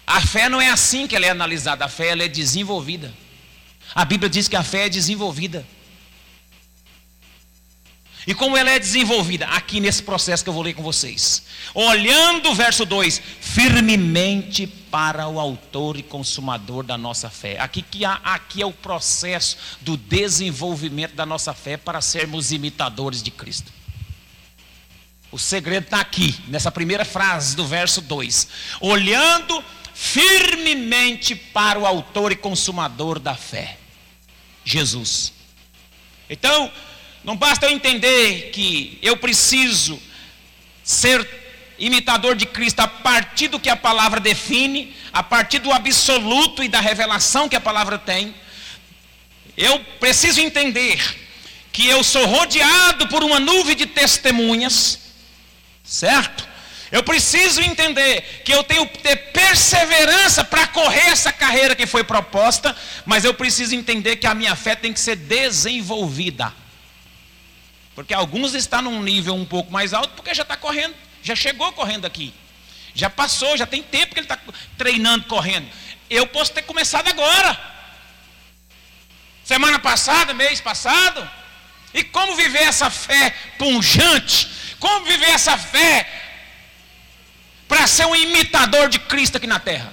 A 0.08 0.22
fé 0.22 0.48
não 0.48 0.58
é 0.58 0.70
assim 0.70 1.06
que 1.06 1.14
ela 1.14 1.26
é 1.26 1.28
analisada. 1.28 1.84
A 1.84 1.88
fé 1.88 2.08
ela 2.08 2.22
é 2.22 2.28
desenvolvida. 2.28 3.12
A 3.94 4.06
Bíblia 4.06 4.30
diz 4.30 4.48
que 4.48 4.56
a 4.56 4.62
fé 4.62 4.86
é 4.86 4.88
desenvolvida. 4.88 5.66
E 8.26 8.34
como 8.34 8.56
ela 8.56 8.70
é 8.70 8.78
desenvolvida? 8.78 9.46
Aqui 9.48 9.80
nesse 9.80 10.02
processo 10.02 10.42
que 10.42 10.48
eu 10.48 10.54
vou 10.54 10.62
ler 10.62 10.72
com 10.72 10.82
vocês. 10.82 11.42
Olhando 11.74 12.48
o 12.48 12.54
verso 12.54 12.86
2: 12.86 13.20
firmemente 13.38 14.66
para 14.66 15.28
o 15.28 15.38
autor 15.38 15.98
e 15.98 16.02
consumador 16.02 16.84
da 16.84 16.96
nossa 16.96 17.28
fé. 17.28 17.58
Aqui, 17.60 17.82
que 17.82 18.02
há, 18.06 18.14
aqui 18.24 18.62
é 18.62 18.66
o 18.66 18.72
processo 18.72 19.58
do 19.82 19.94
desenvolvimento 19.94 21.14
da 21.14 21.26
nossa 21.26 21.52
fé 21.52 21.76
para 21.76 22.00
sermos 22.00 22.50
imitadores 22.50 23.22
de 23.22 23.30
Cristo. 23.30 23.70
O 25.30 25.38
segredo 25.38 25.84
está 25.84 26.00
aqui, 26.00 26.34
nessa 26.48 26.72
primeira 26.72 27.04
frase 27.04 27.54
do 27.54 27.66
verso 27.66 28.00
2: 28.00 28.48
olhando 28.80 29.62
firmemente 30.00 31.34
para 31.34 31.76
o 31.76 31.84
autor 31.84 32.30
e 32.30 32.36
consumador 32.36 33.18
da 33.18 33.34
fé, 33.34 33.76
Jesus. 34.64 35.32
Então, 36.30 36.70
não 37.24 37.36
basta 37.36 37.66
eu 37.66 37.70
entender 37.70 38.50
que 38.52 38.96
eu 39.02 39.16
preciso 39.16 40.00
ser 40.84 41.28
imitador 41.80 42.36
de 42.36 42.46
Cristo 42.46 42.78
a 42.78 42.86
partir 42.86 43.48
do 43.48 43.58
que 43.58 43.68
a 43.68 43.74
palavra 43.76 44.20
define, 44.20 44.94
a 45.12 45.20
partir 45.20 45.58
do 45.58 45.72
absoluto 45.72 46.62
e 46.62 46.68
da 46.68 46.78
revelação 46.80 47.48
que 47.48 47.56
a 47.56 47.60
palavra 47.60 47.98
tem. 47.98 48.32
Eu 49.56 49.80
preciso 49.98 50.40
entender 50.40 51.02
que 51.72 51.88
eu 51.88 52.04
sou 52.04 52.24
rodeado 52.24 53.08
por 53.08 53.24
uma 53.24 53.40
nuvem 53.40 53.74
de 53.74 53.86
testemunhas, 53.86 55.00
certo? 55.82 56.48
Eu 56.90 57.02
preciso 57.02 57.60
entender 57.60 58.42
que 58.44 58.52
eu 58.52 58.64
tenho 58.64 58.86
que 58.88 58.98
ter 58.98 59.16
perseverança 59.30 60.42
para 60.42 60.66
correr 60.68 61.10
essa 61.10 61.30
carreira 61.30 61.76
que 61.76 61.86
foi 61.86 62.02
proposta, 62.02 62.74
mas 63.04 63.24
eu 63.24 63.34
preciso 63.34 63.74
entender 63.74 64.16
que 64.16 64.26
a 64.26 64.34
minha 64.34 64.56
fé 64.56 64.74
tem 64.74 64.92
que 64.92 65.00
ser 65.00 65.16
desenvolvida. 65.16 66.52
Porque 67.94 68.14
alguns 68.14 68.54
estão 68.54 68.80
num 68.80 69.02
nível 69.02 69.34
um 69.34 69.44
pouco 69.44 69.70
mais 69.70 69.92
alto 69.92 70.14
porque 70.14 70.34
já 70.34 70.44
está 70.44 70.56
correndo, 70.56 70.94
já 71.22 71.36
chegou 71.36 71.72
correndo 71.72 72.06
aqui. 72.06 72.32
Já 72.94 73.10
passou, 73.10 73.56
já 73.56 73.66
tem 73.66 73.82
tempo 73.82 74.14
que 74.14 74.20
ele 74.20 74.24
está 74.24 74.38
treinando, 74.78 75.26
correndo. 75.26 75.68
Eu 76.08 76.26
posso 76.26 76.52
ter 76.52 76.62
começado 76.62 77.08
agora. 77.08 77.58
Semana 79.44 79.78
passada, 79.78 80.32
mês 80.32 80.60
passado. 80.60 81.28
E 81.92 82.02
como 82.02 82.34
viver 82.34 82.62
essa 82.62 82.88
fé 82.90 83.34
punjante? 83.58 84.48
Como 84.78 85.04
viver 85.04 85.30
essa 85.30 85.56
fé 85.58 86.27
para 87.68 87.86
ser 87.86 88.06
um 88.06 88.16
imitador 88.16 88.88
de 88.88 88.98
Cristo 88.98 89.36
aqui 89.36 89.46
na 89.46 89.60
terra? 89.60 89.92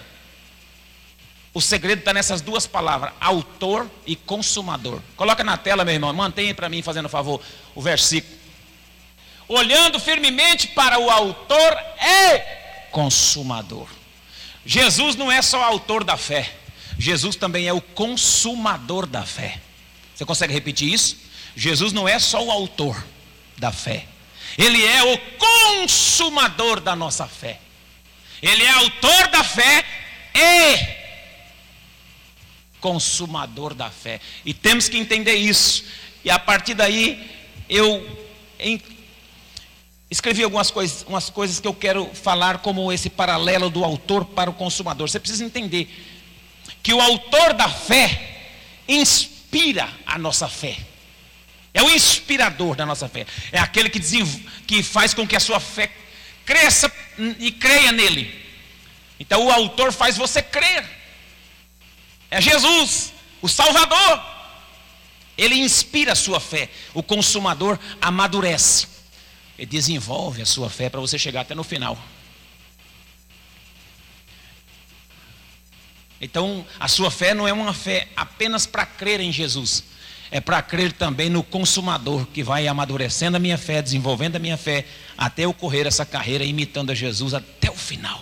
O 1.54 1.62
segredo 1.62 2.00
está 2.00 2.12
nessas 2.12 2.42
duas 2.42 2.68
palavras, 2.68 3.14
autor 3.20 3.90
e 4.06 4.14
consumador. 4.16 5.02
Coloca 5.16 5.42
na 5.42 5.56
tela, 5.56 5.86
meu 5.86 5.94
irmão, 5.94 6.12
mantenha 6.12 6.54
para 6.54 6.68
mim, 6.68 6.82
fazendo 6.82 7.08
favor, 7.08 7.42
o 7.74 7.82
versículo. 7.82 8.36
Olhando 9.48 9.98
firmemente 9.98 10.68
para 10.68 11.00
o 11.00 11.10
autor 11.10 11.78
e 12.02 12.40
consumador. 12.92 13.88
Jesus 14.66 15.16
não 15.16 15.32
é 15.32 15.42
só 15.42 15.64
autor 15.64 16.04
da 16.04 16.18
fé, 16.18 16.52
Jesus 16.98 17.36
também 17.36 17.68
é 17.68 17.74
o 17.74 17.80
consumador 17.80 19.06
da 19.06 19.24
fé. 19.24 19.62
Você 20.14 20.26
consegue 20.26 20.54
repetir 20.54 20.92
isso? 20.92 21.18
Jesus 21.56 21.94
não 21.94 22.08
é 22.08 22.20
só 22.20 22.44
o 22.44 22.52
autor 22.52 23.02
da 23.58 23.72
fé, 23.72 24.06
ele 24.58 24.84
é 24.84 25.04
o 25.04 25.18
consumador 25.38 26.82
da 26.82 26.96
nossa 26.96 27.28
fé. 27.28 27.62
Ele 28.42 28.64
é 28.64 28.70
autor 28.70 29.28
da 29.28 29.44
fé 29.44 29.84
e 30.34 30.96
consumador 32.80 33.74
da 33.74 33.90
fé. 33.90 34.20
E 34.46 34.54
temos 34.54 34.88
que 34.88 34.98
entender 34.98 35.36
isso. 35.36 35.86
E 36.24 36.30
a 36.30 36.38
partir 36.38 36.74
daí, 36.74 37.20
eu 37.68 38.28
em, 38.60 38.80
escrevi 40.10 40.44
algumas 40.44 40.70
coisas, 40.70 41.04
umas 41.08 41.30
coisas 41.30 41.60
que 41.60 41.68
eu 41.68 41.74
quero 41.74 42.06
falar 42.14 42.60
como 42.60 42.92
esse 42.92 43.10
paralelo 43.10 43.70
do 43.70 43.84
autor 43.84 44.26
para 44.26 44.50
o 44.50 44.54
consumador. 44.54 45.10
Você 45.10 45.20
precisa 45.20 45.44
entender 45.44 45.90
que 46.84 46.94
o 46.94 47.02
autor 47.02 47.54
da 47.54 47.70
fé 47.70 48.36
inspira 48.88 49.90
a 50.06 50.18
nossa 50.18 50.48
fé. 50.48 50.78
É 51.74 51.82
o 51.82 51.90
inspirador 51.90 52.76
da 52.76 52.86
nossa 52.86 53.10
fé. 53.10 53.26
É 53.52 53.60
aquele 53.60 53.90
que, 53.90 54.00
que 54.66 54.84
faz 54.84 55.14
com 55.14 55.28
que 55.28 55.36
a 55.36 55.40
sua 55.40 55.60
fé 55.60 55.92
cresça 56.46 56.92
e 57.40 57.52
creia 57.52 57.92
nele. 57.92 58.44
Então 59.20 59.46
o 59.46 59.52
autor 59.52 59.92
faz 59.92 60.18
você 60.18 60.42
crer. 60.42 60.86
É 62.30 62.40
Jesus, 62.42 63.14
o 63.42 63.48
Salvador. 63.48 64.36
Ele 65.38 65.56
inspira 65.56 66.14
a 66.14 66.16
sua 66.16 66.40
fé. 66.40 66.70
O 66.94 67.04
consumador 67.04 67.78
amadurece. 68.02 68.88
Ele 69.58 69.66
desenvolve 69.66 70.42
a 70.42 70.46
sua 70.46 70.70
fé 70.70 70.90
para 70.90 71.00
você 71.00 71.18
chegar 71.18 71.42
até 71.42 71.56
no 71.56 71.64
final. 71.64 71.98
Então, 76.20 76.66
a 76.80 76.88
sua 76.88 77.12
fé 77.12 77.34
não 77.34 77.48
é 77.48 77.54
uma 77.54 77.74
fé 77.74 78.08
apenas 78.16 78.66
para 78.66 78.86
crer 78.86 79.20
em 79.20 79.32
Jesus, 79.32 79.84
é 80.36 80.42
para 80.42 80.62
crer 80.62 80.92
também 80.92 81.30
no 81.30 81.42
consumador 81.42 82.26
que 82.26 82.44
vai 82.44 82.68
amadurecendo 82.68 83.38
a 83.38 83.40
minha 83.40 83.58
fé, 83.58 83.82
desenvolvendo 83.82 84.36
a 84.36 84.40
minha 84.40 84.58
fé, 84.58 84.86
até 85.18 85.46
eu 85.46 85.54
correr 85.54 85.88
essa 85.88 86.06
carreira 86.06 86.44
imitando 86.44 86.90
a 86.90 86.94
Jesus 86.94 87.34
até 87.34 87.72
o 87.72 87.74
final. 87.74 88.22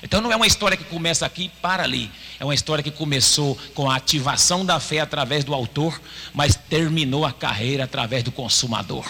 Então 0.00 0.20
não 0.20 0.30
é 0.30 0.36
uma 0.36 0.46
história 0.46 0.76
que 0.76 0.84
começa 0.84 1.26
aqui 1.26 1.46
e 1.46 1.48
para 1.48 1.82
ali. 1.82 2.08
É 2.38 2.44
uma 2.44 2.54
história 2.54 2.84
que 2.84 2.92
começou 2.92 3.58
com 3.74 3.90
a 3.90 3.96
ativação 3.96 4.64
da 4.64 4.78
fé 4.78 5.00
através 5.00 5.42
do 5.42 5.52
autor, 5.52 6.00
mas 6.32 6.54
terminou 6.54 7.24
a 7.24 7.32
carreira 7.32 7.82
através 7.82 8.22
do 8.22 8.30
consumador. 8.30 9.04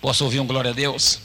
Posso 0.00 0.24
ouvir 0.24 0.40
um 0.40 0.46
glória 0.46 0.70
a 0.70 0.74
Deus? 0.74 1.20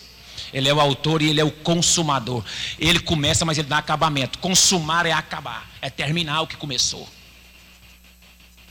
Ele 0.52 0.68
é 0.68 0.74
o 0.74 0.82
autor 0.82 1.22
e 1.22 1.30
ele 1.30 1.40
é 1.40 1.46
o 1.46 1.52
consumador. 1.52 2.44
Ele 2.78 3.00
começa, 3.00 3.46
mas 3.46 3.58
ele 3.58 3.70
dá 3.70 3.78
acabamento. 3.78 4.38
Consumar 4.40 5.06
é 5.06 5.14
acabar, 5.14 5.66
é 5.82 5.90
terminar 5.90 6.42
o 6.42 6.48
que 6.48 6.58
começou. 6.58 7.08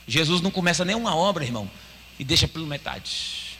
Jesus 0.07 0.41
não 0.41 0.51
começa 0.51 0.85
nenhuma 0.85 1.15
obra, 1.15 1.45
irmão, 1.45 1.71
e 2.19 2.25
deixa 2.25 2.47
pela 2.47 2.67
metade. 2.67 3.59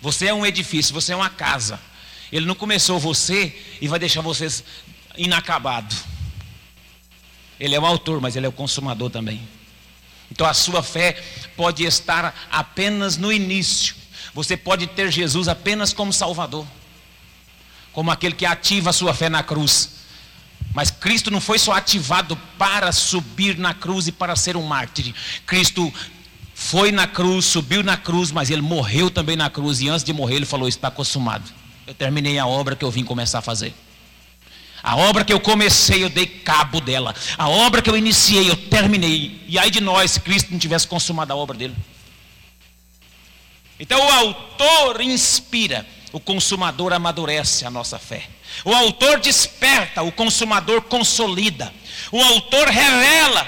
Você 0.00 0.26
é 0.26 0.34
um 0.34 0.46
edifício, 0.46 0.94
você 0.94 1.12
é 1.12 1.16
uma 1.16 1.30
casa. 1.30 1.80
Ele 2.30 2.46
não 2.46 2.54
começou 2.54 2.98
você 2.98 3.56
e 3.80 3.88
vai 3.88 3.98
deixar 3.98 4.20
vocês 4.20 4.64
inacabado. 5.16 5.94
Ele 7.58 7.74
é 7.74 7.80
o 7.80 7.86
autor, 7.86 8.20
mas 8.20 8.36
ele 8.36 8.46
é 8.46 8.48
o 8.48 8.52
consumador 8.52 9.10
também. 9.10 9.46
Então 10.30 10.46
a 10.46 10.54
sua 10.54 10.82
fé 10.82 11.12
pode 11.56 11.84
estar 11.84 12.46
apenas 12.50 13.16
no 13.16 13.32
início. 13.32 13.94
Você 14.34 14.56
pode 14.56 14.86
ter 14.88 15.10
Jesus 15.10 15.48
apenas 15.48 15.92
como 15.92 16.12
Salvador, 16.12 16.66
como 17.92 18.10
aquele 18.10 18.34
que 18.34 18.44
ativa 18.44 18.90
a 18.90 18.92
sua 18.92 19.14
fé 19.14 19.28
na 19.28 19.42
cruz. 19.42 19.95
Mas 20.76 20.90
Cristo 20.90 21.30
não 21.30 21.40
foi 21.40 21.58
só 21.58 21.72
ativado 21.72 22.36
para 22.58 22.92
subir 22.92 23.56
na 23.56 23.72
cruz 23.72 24.08
e 24.08 24.12
para 24.12 24.36
ser 24.36 24.58
um 24.58 24.62
mártir. 24.62 25.14
Cristo 25.46 25.90
foi 26.54 26.92
na 26.92 27.06
cruz, 27.06 27.46
subiu 27.46 27.82
na 27.82 27.96
cruz, 27.96 28.30
mas 28.30 28.50
ele 28.50 28.60
morreu 28.60 29.10
também 29.10 29.36
na 29.36 29.48
cruz. 29.48 29.80
E 29.80 29.88
antes 29.88 30.04
de 30.04 30.12
morrer, 30.12 30.34
ele 30.34 30.44
falou: 30.44 30.68
Está 30.68 30.90
consumado. 30.90 31.50
Eu 31.86 31.94
terminei 31.94 32.38
a 32.38 32.46
obra 32.46 32.76
que 32.76 32.84
eu 32.84 32.90
vim 32.90 33.04
começar 33.04 33.38
a 33.38 33.40
fazer. 33.40 33.72
A 34.82 34.96
obra 34.96 35.24
que 35.24 35.32
eu 35.32 35.40
comecei, 35.40 36.04
eu 36.04 36.10
dei 36.10 36.26
cabo 36.26 36.78
dela. 36.78 37.14
A 37.38 37.48
obra 37.48 37.80
que 37.80 37.88
eu 37.88 37.96
iniciei, 37.96 38.50
eu 38.50 38.56
terminei. 38.68 39.42
E 39.48 39.58
aí 39.58 39.70
de 39.70 39.80
nós, 39.80 40.10
se 40.10 40.20
Cristo 40.20 40.52
não 40.52 40.58
tivesse 40.58 40.86
consumado 40.86 41.32
a 41.32 41.36
obra 41.36 41.56
dele. 41.56 41.74
Então 43.80 43.98
o 43.98 44.12
autor 44.12 45.00
inspira, 45.00 45.86
o 46.12 46.20
consumador 46.20 46.92
amadurece 46.92 47.64
a 47.64 47.70
nossa 47.70 47.98
fé. 47.98 48.35
O 48.64 48.72
autor 48.74 49.20
desperta, 49.20 50.02
o 50.02 50.12
consumador 50.12 50.82
consolida. 50.82 51.72
O 52.10 52.22
autor 52.22 52.68
revela 52.68 53.46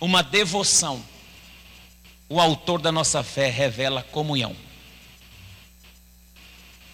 uma 0.00 0.22
devoção. 0.22 1.04
O 2.28 2.40
autor 2.40 2.80
da 2.80 2.90
nossa 2.90 3.22
fé 3.22 3.48
revela 3.50 4.02
comunhão. 4.02 4.56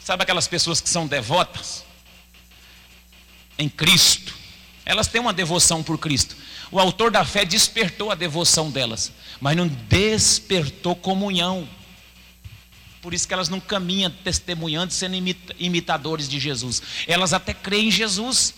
Sabe 0.00 0.22
aquelas 0.22 0.48
pessoas 0.48 0.80
que 0.80 0.88
são 0.88 1.06
devotas 1.06 1.84
em 3.58 3.68
Cristo? 3.68 4.34
Elas 4.84 5.06
têm 5.06 5.20
uma 5.20 5.32
devoção 5.32 5.82
por 5.82 5.98
Cristo. 5.98 6.36
O 6.70 6.78
autor 6.78 7.10
da 7.10 7.24
fé 7.24 7.44
despertou 7.44 8.10
a 8.10 8.14
devoção 8.14 8.70
delas, 8.70 9.12
mas 9.40 9.56
não 9.56 9.68
despertou 9.68 10.96
comunhão. 10.96 11.68
Por 13.08 13.14
isso 13.14 13.26
que 13.26 13.32
elas 13.32 13.48
não 13.48 13.58
caminham 13.58 14.10
testemunhando, 14.22 14.92
sendo 14.92 15.16
imitadores 15.58 16.28
de 16.28 16.38
Jesus. 16.38 16.82
Elas 17.06 17.32
até 17.32 17.54
creem 17.54 17.88
em 17.88 17.90
Jesus. 17.90 18.52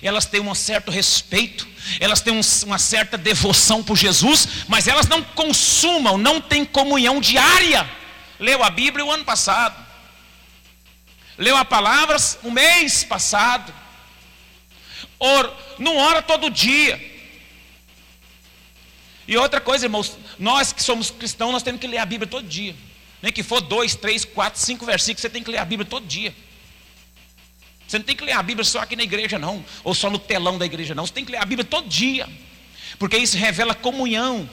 Elas 0.00 0.24
têm 0.24 0.40
um 0.40 0.54
certo 0.54 0.90
respeito, 0.90 1.68
elas 2.00 2.22
têm 2.22 2.32
uma 2.64 2.78
certa 2.78 3.18
devoção 3.18 3.84
por 3.84 3.94
Jesus, 3.98 4.48
mas 4.68 4.88
elas 4.88 5.06
não 5.06 5.22
consumam, 5.22 6.16
não 6.16 6.40
têm 6.40 6.64
comunhão 6.64 7.20
diária. 7.20 7.86
Leu 8.40 8.62
a 8.62 8.70
Bíblia 8.70 9.04
o 9.04 9.10
ano 9.10 9.22
passado 9.22 9.76
leu 11.36 11.54
a 11.54 11.64
palavra 11.66 12.16
um 12.42 12.50
mês 12.50 13.04
passado, 13.04 13.70
or, 15.18 15.54
não 15.78 15.98
ora 15.98 16.22
todo 16.22 16.48
dia. 16.48 17.12
E 19.28 19.36
outra 19.36 19.60
coisa, 19.60 19.84
irmãos, 19.84 20.16
nós 20.38 20.72
que 20.72 20.82
somos 20.82 21.10
cristãos, 21.10 21.52
nós 21.52 21.62
temos 21.62 21.82
que 21.82 21.86
ler 21.86 21.98
a 21.98 22.06
Bíblia 22.06 22.26
todo 22.26 22.48
dia. 22.48 22.74
Nem 23.24 23.32
que 23.32 23.42
for 23.42 23.62
dois, 23.62 23.94
três, 23.94 24.22
quatro, 24.22 24.60
cinco 24.60 24.84
versículos, 24.84 25.22
você 25.22 25.30
tem 25.30 25.42
que 25.42 25.50
ler 25.50 25.56
a 25.56 25.64
Bíblia 25.64 25.88
todo 25.88 26.06
dia. 26.06 26.36
Você 27.88 27.96
não 27.96 28.04
tem 28.04 28.14
que 28.14 28.22
ler 28.22 28.32
a 28.32 28.42
Bíblia 28.42 28.62
só 28.66 28.80
aqui 28.80 28.94
na 28.94 29.02
igreja, 29.02 29.38
não, 29.38 29.64
ou 29.82 29.94
só 29.94 30.10
no 30.10 30.18
telão 30.18 30.58
da 30.58 30.66
igreja, 30.66 30.94
não. 30.94 31.06
Você 31.06 31.14
tem 31.14 31.24
que 31.24 31.32
ler 31.32 31.38
a 31.38 31.44
Bíblia 31.46 31.64
todo 31.64 31.88
dia, 31.88 32.28
porque 32.98 33.16
isso 33.16 33.38
revela 33.38 33.74
comunhão. 33.74 34.46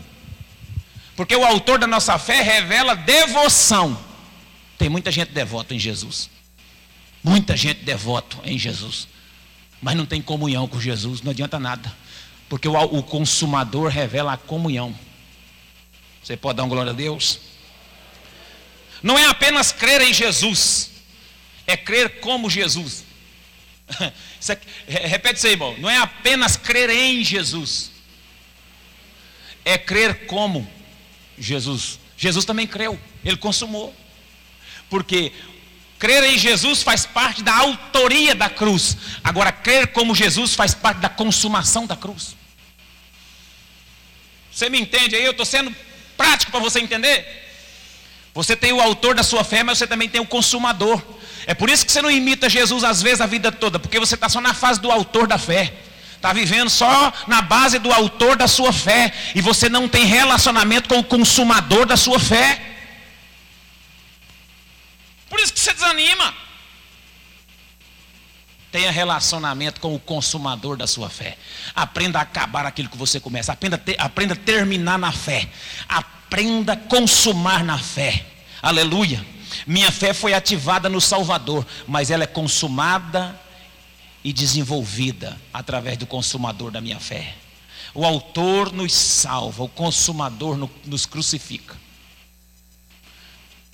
Porque 1.18 1.36
o 1.36 1.44
autor 1.44 1.80
da 1.80 1.86
nossa 1.86 2.18
fé 2.18 2.42
revela 2.42 2.96
devoção. 2.96 4.02
Tem 4.78 4.88
muita 4.88 5.12
gente 5.12 5.34
devota 5.34 5.76
em 5.76 5.80
Jesus. 5.80 6.30
Muita 7.22 7.58
gente 7.58 7.84
devoto 7.84 8.40
em 8.46 8.58
Jesus, 8.58 9.06
mas 9.82 9.98
não 9.98 10.06
tem 10.06 10.22
comunhão 10.22 10.66
com 10.66 10.80
Jesus, 10.80 11.22
não 11.22 11.32
adianta 11.32 11.60
nada, 11.60 11.94
porque 12.48 12.70
o, 12.70 12.74
o 12.74 13.04
consumador 13.04 13.90
revela 13.90 14.32
a 14.32 14.38
comunhão. 14.38 14.96
Você 16.24 16.38
pode 16.38 16.56
dar 16.56 16.64
uma 16.64 16.70
glória 16.70 16.92
a 16.92 16.96
Deus? 16.96 17.51
Não 19.02 19.18
é 19.18 19.26
apenas 19.26 19.72
crer 19.72 20.02
em 20.02 20.14
Jesus, 20.14 20.92
é 21.66 21.76
crer 21.76 22.20
como 22.20 22.50
Jesus. 22.50 23.04
Isso 24.40 24.52
aqui, 24.52 24.68
repete 24.88 25.38
isso 25.38 25.48
aí, 25.48 25.54
irmão. 25.54 25.76
Não 25.78 25.90
é 25.90 25.98
apenas 25.98 26.58
crer 26.58 26.90
em 26.90 27.24
Jesus, 27.24 27.92
é 29.64 29.78
crer 29.78 30.26
como 30.26 30.68
Jesus. 31.38 32.00
Jesus 32.18 32.46
também 32.46 32.66
creu, 32.66 33.00
ele 33.24 33.38
consumou. 33.38 33.96
Porque 34.90 35.32
Crer 36.02 36.24
em 36.24 36.36
Jesus 36.36 36.82
faz 36.82 37.06
parte 37.06 37.44
da 37.44 37.56
autoria 37.56 38.34
da 38.34 38.50
cruz. 38.50 38.98
Agora, 39.24 39.52
crer 39.52 39.90
como 39.90 40.16
Jesus 40.16 40.56
faz 40.56 40.74
parte 40.74 40.98
da 40.98 41.08
consumação 41.08 41.86
da 41.86 41.96
cruz. 41.96 42.36
Você 44.52 44.68
me 44.68 44.82
entende 44.82 45.16
aí? 45.16 45.24
Eu 45.24 45.30
estou 45.30 45.46
sendo 45.46 45.72
prático 46.18 46.52
para 46.52 46.60
você 46.60 46.80
entender. 46.80 47.51
Você 48.34 48.56
tem 48.56 48.72
o 48.72 48.82
autor 48.82 49.14
da 49.14 49.24
sua 49.24 49.44
fé, 49.44 49.64
mas 49.64 49.78
você 49.78 49.88
também 49.88 50.08
tem 50.08 50.22
o 50.22 50.26
consumador. 50.26 51.02
É 51.46 51.54
por 51.54 51.70
isso 51.70 51.86
que 51.86 51.92
você 51.92 52.02
não 52.02 52.10
imita 52.10 52.50
Jesus 52.50 52.84
às 52.84 53.02
vezes 53.02 53.22
a 53.22 53.26
vida 53.26 53.52
toda, 53.52 53.78
porque 53.80 54.00
você 54.00 54.16
está 54.16 54.30
só 54.30 54.40
na 54.40 54.54
fase 54.54 54.80
do 54.80 54.92
autor 54.92 55.28
da 55.28 55.38
fé. 55.38 55.74
Está 56.16 56.32
vivendo 56.34 56.70
só 56.70 57.12
na 57.28 57.42
base 57.42 57.80
do 57.80 57.92
autor 57.92 58.38
da 58.38 58.48
sua 58.48 58.72
fé. 58.72 59.12
E 59.34 59.42
você 59.42 59.68
não 59.68 59.90
tem 59.90 60.06
relacionamento 60.06 60.88
com 60.88 61.00
o 61.00 61.04
consumador 61.04 61.88
da 61.88 61.98
sua 61.98 62.20
fé. 62.20 62.62
Por 65.28 65.40
isso 65.40 65.52
que 65.52 65.60
você 65.60 65.74
desanima. 65.74 66.32
Tenha 68.72 68.92
relacionamento 68.92 69.82
com 69.82 69.96
o 69.96 70.00
consumador 70.00 70.78
da 70.78 70.86
sua 70.86 71.10
fé. 71.10 71.36
Aprenda 71.76 72.20
a 72.20 72.22
acabar 72.22 72.68
aquilo 72.68 72.88
que 72.88 72.98
você 72.98 73.20
começa. 73.20 73.52
Aprenda 73.52 73.76
a, 73.76 73.80
ter, 73.80 73.96
aprenda 74.00 74.36
a 74.36 74.38
terminar 74.38 75.00
na 75.00 75.12
fé. 75.12 75.50
Aprenda 75.90 76.21
a 76.72 76.78
consumar 76.78 77.64
na 77.64 77.78
fé. 77.78 78.26
Aleluia. 78.62 79.26
Minha 79.68 79.92
fé 79.92 80.14
foi 80.14 80.34
ativada 80.34 80.88
no 80.88 81.02
Salvador, 81.02 81.66
mas 81.88 82.10
ela 82.10 82.24
é 82.24 82.28
consumada 82.28 83.40
e 84.24 84.32
desenvolvida 84.32 85.40
através 85.54 85.98
do 85.98 86.06
consumador 86.06 86.72
da 86.72 86.80
minha 86.80 87.00
fé. 87.00 87.36
O 87.94 88.06
autor 88.06 88.72
nos 88.72 88.94
salva, 88.94 89.64
o 89.64 89.70
consumador 89.70 90.70
nos 90.86 91.06
crucifica. 91.06 91.76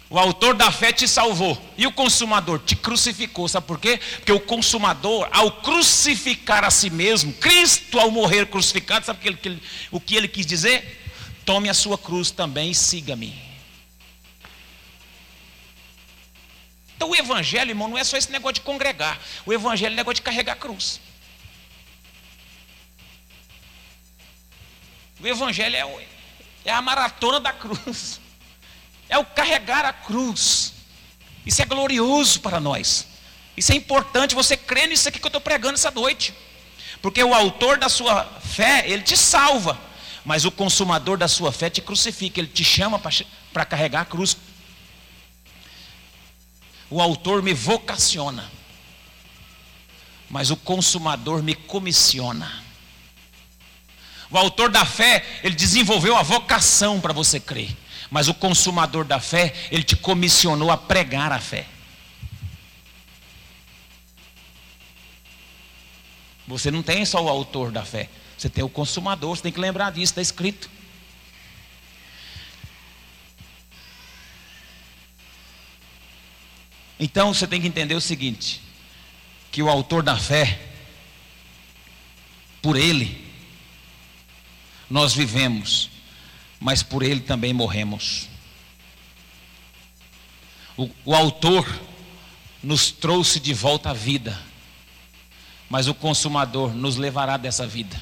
O 0.09 0.17
autor 0.17 0.55
da 0.55 0.71
fé 0.71 0.93
te 0.93 1.05
salvou 1.05 1.61
e 1.77 1.85
o 1.85 1.91
consumador 1.91 2.59
te 2.59 2.77
crucificou. 2.77 3.47
Sabe 3.47 3.67
por 3.67 3.77
quê? 3.77 3.99
Porque 4.15 4.31
o 4.31 4.39
consumador, 4.39 5.27
ao 5.31 5.51
crucificar 5.51 6.63
a 6.63 6.71
si 6.71 6.89
mesmo, 6.89 7.33
Cristo, 7.33 7.99
ao 7.99 8.09
morrer 8.09 8.47
crucificado, 8.47 9.05
sabe 9.05 9.19
o 9.19 9.37
que 9.37 9.49
ele, 9.49 9.61
o 9.91 9.99
que 9.99 10.15
ele 10.15 10.27
quis 10.29 10.45
dizer? 10.45 10.96
Tome 11.47 11.69
a 11.69 11.73
sua 11.73 11.97
cruz 11.97 12.29
também 12.29 12.71
e 12.71 12.75
siga-me. 12.75 13.33
Então 16.95 17.09
o 17.09 17.15
evangelho, 17.15 17.71
irmão, 17.71 17.87
não 17.87 17.97
é 17.97 18.03
só 18.03 18.17
esse 18.17 18.31
negócio 18.31 18.55
de 18.55 18.61
congregar. 18.61 19.17
O 19.45 19.53
evangelho 19.53 19.93
é 19.93 19.95
negócio 19.95 20.15
de 20.15 20.23
carregar 20.23 20.53
a 20.53 20.57
cruz. 20.57 20.99
O 25.21 25.25
evangelho 25.25 25.75
é, 25.75 26.07
é 26.65 26.71
a 26.71 26.81
maratona 26.81 27.39
da 27.39 27.53
cruz 27.53 28.19
é 29.09 29.17
o 29.17 29.25
carregar 29.25 29.85
a 29.85 29.93
cruz. 29.93 30.73
Isso 31.45 31.61
é 31.61 31.65
glorioso 31.65 32.41
para 32.41 32.59
nós. 32.59 33.07
Isso 33.55 33.71
é 33.71 33.75
importante 33.75 34.35
você 34.35 34.57
crer 34.57 34.87
nisso 34.87 35.07
aqui 35.07 35.17
que 35.17 35.25
eu 35.25 35.29
estou 35.29 35.41
pregando 35.41 35.75
essa 35.75 35.91
noite. 35.91 36.33
Porque 37.01 37.23
o 37.23 37.33
autor 37.33 37.77
da 37.77 37.87
sua 37.87 38.25
fé, 38.41 38.83
ele 38.85 39.03
te 39.03 39.15
salva. 39.15 39.79
Mas 40.27 40.43
o 40.43 40.51
consumador 40.51 41.17
da 41.17 41.29
sua 41.29 41.53
fé 41.53 41.69
te 41.69 41.81
crucifica, 41.81 42.37
ele 42.37 42.49
te 42.49 42.61
chama 42.61 42.99
para 42.99 43.65
carregar 43.65 44.01
a 44.01 44.05
cruz. 44.05 44.35
O 46.89 47.01
autor 47.01 47.41
me 47.41 47.53
vocaciona, 47.53 48.51
mas 50.29 50.51
o 50.51 50.57
consumador 50.57 51.41
me 51.41 51.55
comissiona. 51.55 52.61
O 54.29 54.37
autor 54.37 54.69
da 54.69 54.83
fé, 54.83 55.25
ele 55.41 55.55
desenvolveu 55.55 56.17
a 56.17 56.23
vocação 56.23 56.99
para 56.99 57.13
você 57.13 57.39
crer. 57.39 57.73
Mas 58.11 58.27
o 58.27 58.33
consumador 58.33 59.05
da 59.05 59.21
fé, 59.21 59.53
ele 59.71 59.83
te 59.83 59.95
comissionou 59.95 60.69
a 60.69 60.75
pregar 60.75 61.31
a 61.31 61.39
fé. 61.39 61.65
Você 66.45 66.69
não 66.69 66.83
tem 66.83 67.05
só 67.05 67.23
o 67.23 67.29
autor 67.29 67.71
da 67.71 67.85
fé, 67.85 68.09
você 68.37 68.49
tem 68.49 68.63
o 68.63 68.69
consumador, 68.69 69.35
você 69.35 69.43
tem 69.43 69.51
que 69.51 69.59
lembrar 69.59 69.91
disso, 69.91 70.11
está 70.11 70.21
escrito. 70.21 70.69
Então 76.99 77.33
você 77.33 77.47
tem 77.47 77.59
que 77.59 77.67
entender 77.67 77.95
o 77.95 78.01
seguinte: 78.01 78.61
que 79.51 79.61
o 79.61 79.69
autor 79.69 80.03
da 80.03 80.17
fé, 80.17 80.59
por 82.61 82.75
ele, 82.75 83.25
nós 84.89 85.13
vivemos 85.13 85.97
mas 86.59 86.83
por 86.83 87.03
ele 87.03 87.21
também 87.21 87.53
morremos. 87.53 88.27
O, 90.75 90.89
o 91.05 91.15
autor 91.15 91.65
nos 92.61 92.91
trouxe 92.91 93.39
de 93.39 93.53
volta 93.53 93.91
à 93.91 93.93
vida, 93.93 94.39
mas 95.69 95.87
o 95.87 95.93
consumador 95.93 96.73
nos 96.73 96.97
levará 96.97 97.37
dessa 97.37 97.65
vida. 97.65 98.01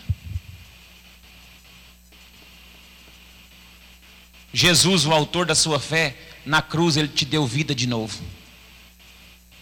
Jesus, 4.56 5.06
o 5.06 5.12
autor 5.12 5.46
da 5.46 5.54
sua 5.54 5.82
fé, 5.82 6.16
na 6.46 6.62
cruz 6.62 6.96
ele 6.96 7.10
te 7.10 7.26
deu 7.26 7.46
vida 7.46 7.76
de 7.76 7.86
novo. 7.86 8.24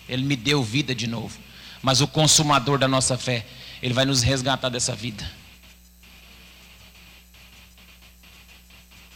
Ele 0.08 0.24
me 0.24 0.36
deu 0.36 0.64
vida 0.64 0.94
de 0.94 1.08
novo. 1.08 1.36
Mas 1.82 2.00
o 2.00 2.08
consumador 2.08 2.78
da 2.78 2.88
nossa 2.88 3.18
fé, 3.18 3.44
ele 3.82 3.92
vai 3.92 4.06
nos 4.06 4.22
resgatar 4.22 4.70
dessa 4.70 4.94
vida. 4.96 5.28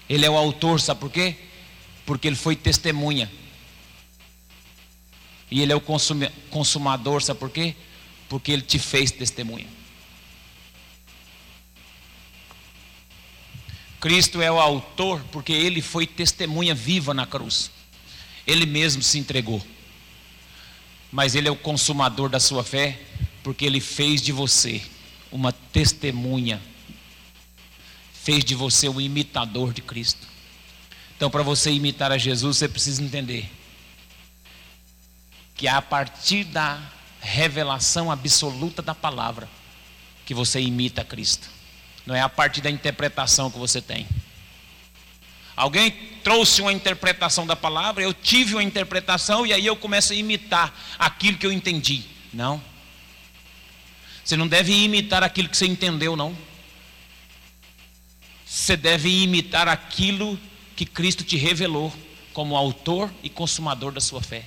Ele 0.10 0.26
é 0.26 0.30
o 0.32 0.36
autor, 0.36 0.82
sabe 0.82 1.00
por 1.00 1.12
quê? 1.12 1.36
Porque 2.08 2.28
ele 2.28 2.36
foi 2.36 2.56
testemunha. 2.56 3.32
E 5.52 5.62
ele 5.62 5.72
é 5.72 5.76
o 5.76 5.84
consumador, 6.50 7.22
sabe 7.22 7.40
por 7.40 7.52
quê? 7.52 7.76
Porque 8.28 8.52
ele 8.52 8.63
te 8.63 8.80
fez 8.80 9.12
testemunha. 9.12 9.77
Cristo 13.99 14.41
é 14.41 14.51
o 14.51 14.60
autor 14.60 15.23
porque 15.31 15.51
ele 15.51 15.81
foi 15.81 16.05
testemunha 16.05 16.75
viva 16.75 17.13
na 17.13 17.25
cruz. 17.25 17.71
Ele 18.45 18.65
mesmo 18.65 19.01
se 19.01 19.17
entregou. 19.17 19.62
Mas 21.12 21.36
ele 21.36 21.47
é 21.47 21.51
o 21.51 21.55
consumador 21.55 22.29
da 22.29 22.39
sua 22.39 22.63
fé 22.63 22.99
porque 23.43 23.65
ele 23.65 23.79
fez 23.79 24.21
de 24.21 24.31
você 24.31 24.81
uma 25.31 25.51
testemunha 25.51 26.62
fez 28.27 28.43
de 28.43 28.55
você 28.55 28.89
um 28.89 28.99
imitador 28.99 29.71
de 29.71 29.81
Cristo. 29.81 30.27
Então, 31.15 31.29
para 31.29 31.43
você 31.43 31.71
imitar 31.71 32.12
a 32.12 32.17
Jesus, 32.17 32.57
você 32.57 32.67
precisa 32.67 33.01
entender 33.01 33.49
que 35.55 35.65
é 35.65 35.71
a 35.71 35.81
partir 35.81 36.43
da 36.43 36.77
revelação 37.21 38.12
absoluta 38.12 38.81
da 38.81 38.93
palavra 38.93 39.47
que 40.25 40.33
você 40.33 40.60
imita 40.60 41.05
Cristo. 41.05 41.49
Não 42.08 42.15
é 42.15 42.22
a 42.22 42.30
partir 42.30 42.62
da 42.62 42.72
interpretação 42.72 43.52
que 43.52 43.60
você 43.60 43.80
tem. 43.80 44.08
Alguém 45.56 45.91
trouxe 46.24 46.62
uma 46.62 46.74
interpretação 46.74 47.46
da 47.46 47.56
palavra, 47.56 48.04
eu 48.04 48.13
tive 48.13 48.56
uma 48.56 48.63
interpretação 48.63 49.46
e 49.46 49.54
aí 49.54 49.65
eu 49.65 49.76
começo 49.76 50.12
a 50.13 50.15
imitar 50.15 50.74
aquilo 50.98 51.38
que 51.38 51.46
eu 51.46 51.52
entendi. 51.52 52.04
Não. 52.34 52.60
Você 54.26 54.36
não 54.36 54.48
deve 54.48 54.74
imitar 54.74 55.22
aquilo 55.22 55.48
que 55.50 55.58
você 55.58 55.67
entendeu, 55.67 56.15
não 56.15 56.36
você 58.48 58.78
deve 58.78 59.24
imitar 59.24 59.67
aquilo 59.67 60.39
que 60.74 60.86
Cristo 60.86 61.22
te 61.24 61.36
revelou 61.36 61.93
como 62.32 62.56
autor 62.56 63.12
e 63.22 63.30
consumador 63.30 63.91
da 63.91 64.00
sua 64.00 64.22
fé. 64.22 64.46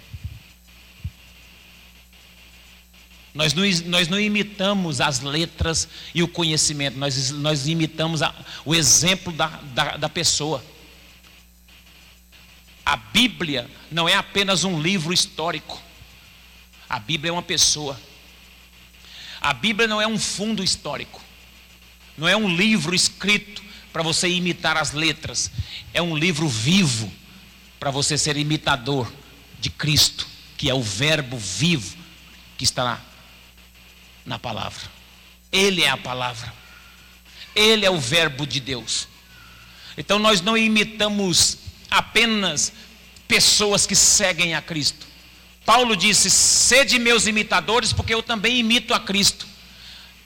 Nós 3.33 3.55
não, 3.55 3.63
nós 3.87 4.09
não 4.09 4.19
imitamos 4.19 5.01
as 5.01 5.21
letras 5.21 5.89
e 6.15 6.23
o 6.23 6.29
conhecimento, 6.29 6.99
nós, 6.99 7.31
nós 7.31 7.69
imitamos 7.69 8.23
a, 8.23 8.35
o 8.65 8.75
exemplo 8.75 9.33
da, 9.33 9.47
da, 9.47 9.97
da 9.97 10.09
pessoa. 10.09 10.65
A 12.85 12.97
Bíblia 12.97 13.71
não 13.91 14.09
é 14.09 14.15
apenas 14.15 14.65
um 14.65 14.81
livro 14.83 15.13
histórico, 15.13 15.81
a 16.89 16.99
Bíblia 16.99 17.31
é 17.31 17.33
uma 17.33 17.43
pessoa. 17.43 17.99
A 19.41 19.55
Bíblia 19.55 19.87
não 19.87 20.03
é 20.03 20.07
um 20.07 20.19
fundo 20.19 20.63
histórico, 20.63 21.23
não 22.19 22.27
é 22.27 22.37
um 22.37 22.49
livro 22.55 22.95
escrito 22.95 23.63
para 23.93 24.03
você 24.03 24.29
imitar 24.29 24.77
as 24.77 24.93
letras. 24.93 25.51
É 25.95 26.03
um 26.03 26.17
livro 26.17 26.49
vivo 26.49 27.11
para 27.79 27.91
você 27.91 28.19
ser 28.19 28.37
imitador 28.37 29.11
de 29.61 29.71
Cristo, 29.71 30.27
que 30.57 30.69
é 30.69 30.75
o 30.75 30.83
Verbo 30.83 31.39
vivo 31.39 31.97
que 32.59 32.65
está 32.65 33.01
na 34.25 34.39
palavra. 34.39 34.83
Ele 35.53 35.83
é 35.83 35.89
a 35.89 35.97
palavra. 35.97 36.53
Ele 37.55 37.85
é 37.85 37.91
o 37.91 37.99
Verbo 37.99 38.47
de 38.47 38.61
Deus. 38.61 39.09
Então 39.97 40.19
nós 40.19 40.41
não 40.41 40.57
imitamos 40.57 41.59
apenas 41.91 42.73
pessoas 43.27 43.87
que 43.87 43.97
seguem 43.97 44.55
a 44.55 44.63
Cristo. 44.63 45.07
Paulo 45.65 45.97
disse: 45.97 46.31
sede 46.31 46.99
meus 46.99 47.27
imitadores, 47.27 47.93
porque 47.93 48.15
eu 48.15 48.23
também 48.23 48.59
imito 48.59 48.95
a 48.95 49.01
Cristo. 49.01 49.47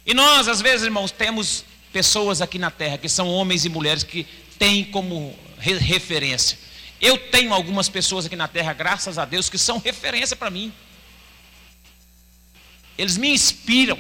E 0.07 0.13
nós, 0.13 0.49
às 0.49 0.61
vezes, 0.61 0.85
irmãos, 0.85 1.11
temos 1.11 1.65
pessoas 1.93 2.43
aqui 2.43 2.59
na 2.59 2.71
terra 2.71 2.99
que 2.99 3.09
são 3.09 3.29
homens 3.29 3.65
e 3.65 3.69
mulheres 3.69 4.03
que 4.03 4.27
têm 4.59 4.85
como 4.85 5.37
referência. 5.59 6.59
Eu 7.01 7.17
tenho 7.19 7.53
algumas 7.53 7.89
pessoas 7.89 8.27
aqui 8.27 8.37
na 8.37 8.49
terra, 8.49 8.73
graças 8.73 9.19
a 9.19 9.25
Deus, 9.25 9.49
que 9.49 9.59
são 9.59 9.79
referência 9.79 10.37
para 10.37 10.51
mim. 10.51 10.73
Eles 12.97 13.17
me 13.17 13.29
inspiram. 13.31 13.99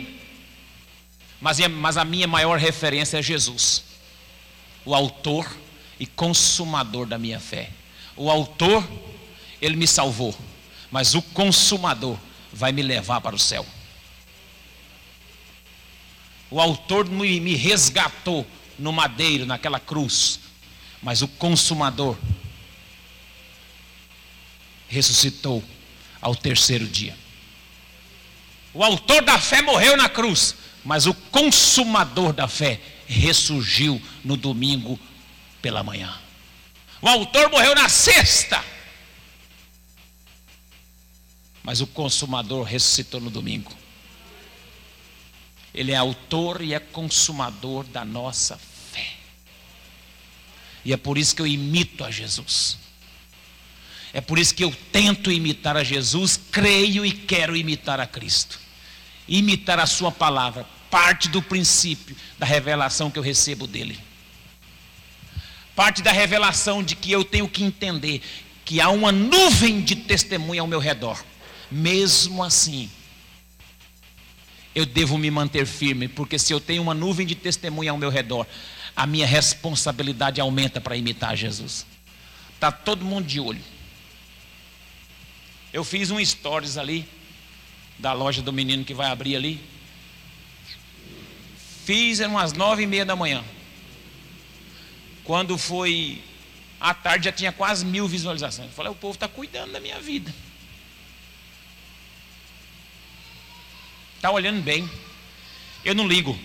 Mas, 1.41 1.59
mas 1.69 1.97
a 1.97 2.05
minha 2.05 2.27
maior 2.27 2.59
referência 2.59 3.19
é 3.19 3.23
Jesus, 3.23 3.85
o 4.85 4.95
autor 4.95 5.47
e 6.01 6.07
consumador 6.07 7.07
da 7.07 7.19
minha 7.19 7.39
fé. 7.39 7.71
O 8.17 8.31
autor, 8.31 8.89
ele 9.61 9.77
me 9.77 9.87
salvou, 9.87 10.35
mas 10.91 11.15
o 11.15 11.21
consumador 11.21 12.19
vai 12.53 12.73
me 12.73 12.83
levar 12.83 13.21
para 13.21 13.37
o 13.37 13.39
céu. 13.39 13.67
O 16.51 16.61
autor 16.61 17.11
me 17.11 17.55
resgatou 17.57 18.47
no 18.79 18.93
madeiro, 18.93 19.45
naquela 19.45 19.81
cruz, 19.81 20.41
mas 21.03 21.21
o 21.21 21.29
consumador 21.29 22.17
ressuscitou 24.89 25.63
ao 26.23 26.35
terceiro 26.35 26.87
dia. 26.87 27.24
O 28.75 28.83
autor 28.83 29.23
da 29.23 29.39
fé 29.39 29.63
morreu 29.63 29.97
na 29.97 30.09
cruz, 30.09 30.57
mas 30.85 31.07
o 31.07 31.15
consumador 31.15 32.33
da 32.33 32.49
fé 32.49 32.81
ressurgiu 33.07 34.03
no 34.25 34.37
domingo 34.37 34.99
pela 35.63 35.85
manhã. 35.85 36.13
O 37.01 37.09
autor 37.09 37.49
morreu 37.51 37.75
na 37.75 37.89
sexta, 37.89 38.63
mas 41.63 41.81
o 41.81 41.87
consumador 41.87 42.65
ressuscitou 42.65 43.21
no 43.21 43.31
domingo. 43.31 43.73
Ele 45.73 45.93
é 45.93 45.97
autor 45.97 46.61
e 46.61 46.75
é 46.75 46.81
consumador 46.81 47.85
da 47.85 48.05
nossa 48.05 48.59
fé. 48.93 49.15
E 50.85 50.93
é 50.93 50.97
por 50.97 51.17
isso 51.17 51.35
que 51.35 51.43
eu 51.43 51.47
imito 51.47 52.05
a 52.05 52.11
Jesus. 52.11 52.77
É 54.13 54.21
por 54.21 54.39
isso 54.39 54.55
que 54.55 54.63
eu 54.63 54.75
tento 54.93 55.31
imitar 55.31 55.77
a 55.77 55.83
Jesus, 55.83 56.39
creio 56.51 57.05
e 57.05 57.13
quero 57.13 57.57
imitar 57.57 57.99
a 57.99 58.07
Cristo. 58.07 58.64
Imitar 59.29 59.79
a 59.79 59.87
Sua 59.87 60.13
palavra, 60.13 60.67
parte 60.91 61.29
do 61.29 61.43
princípio 61.43 62.17
da 62.39 62.47
revelação 62.47 63.11
que 63.11 63.19
eu 63.19 63.23
recebo 63.23 63.67
dele. 63.67 63.99
Parte 65.75 66.03
da 66.03 66.13
revelação 66.13 66.83
de 66.83 66.95
que 66.95 67.11
eu 67.11 67.25
tenho 67.25 67.49
que 67.49 67.65
entender 67.65 68.23
que 68.65 68.81
há 68.81 68.89
uma 68.89 69.11
nuvem 69.11 69.83
de 69.83 69.97
testemunha 69.97 70.61
ao 70.61 70.67
meu 70.67 70.79
redor. 70.79 71.23
Mesmo 71.71 72.43
assim, 72.43 72.89
eu 74.75 74.87
devo 74.87 75.19
me 75.19 75.31
manter 75.31 75.67
firme, 75.67 76.09
porque 76.09 76.39
se 76.39 76.53
eu 76.53 76.61
tenho 76.61 76.83
uma 76.83 76.95
nuvem 76.95 77.27
de 77.27 77.35
testemunha 77.35 77.91
ao 77.91 77.99
meu 77.99 78.11
redor, 78.11 78.47
a 78.97 79.07
minha 79.07 79.27
responsabilidade 79.27 80.41
aumenta 80.41 80.81
para 80.81 80.97
imitar 80.97 81.37
Jesus. 81.37 81.87
Está 82.55 82.71
todo 82.73 83.05
mundo 83.05 83.27
de 83.27 83.41
olho. 83.41 83.63
Eu 85.73 85.83
fiz 85.85 86.11
um 86.11 86.25
stories 86.25 86.77
ali, 86.77 87.07
da 87.99 88.13
loja 88.13 88.43
do 88.43 88.53
menino 88.53 88.85
que 88.85 88.95
vai 88.95 89.11
abrir 89.11 89.37
ali. 89.37 89.61
Fiz 91.85 92.21
eram 92.21 92.33
umas 92.35 92.53
nove 92.53 92.83
e 92.83 92.87
meia 92.87 93.05
da 93.05 93.15
manhã. 93.15 93.45
Quando 95.23 95.57
foi 95.57 96.23
à 96.81 96.93
tarde 96.93 97.27
já 97.27 97.33
tinha 97.33 97.53
quase 97.53 97.85
mil 97.85 98.07
visualizações. 98.07 98.69
Eu 98.69 98.75
falei, 98.75 98.93
o 98.93 98.95
povo 98.95 99.15
está 99.15 99.29
cuidando 99.29 99.73
da 99.73 99.81
minha 99.81 99.99
vida. 100.01 100.35
Está 104.17 104.31
olhando 104.31 104.63
bem. 104.63 104.89
Eu 105.85 105.95
não 105.95 106.07
ligo. 106.07 106.39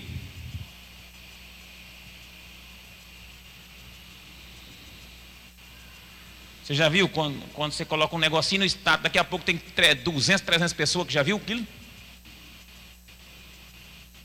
Você 6.70 6.76
já 6.76 6.88
viu 6.88 7.10
quando, 7.10 7.36
quando 7.54 7.72
você 7.72 7.84
coloca 7.84 8.16
um 8.16 8.20
negocinho 8.20 8.60
no 8.60 8.66
estado, 8.66 9.02
daqui 9.02 9.18
a 9.18 9.24
pouco 9.24 9.44
tem 9.44 9.60
200, 10.04 10.46
300 10.46 10.72
pessoas 10.74 11.08
que 11.08 11.12
já 11.12 11.24
viu 11.24 11.38
aquilo? 11.38 11.66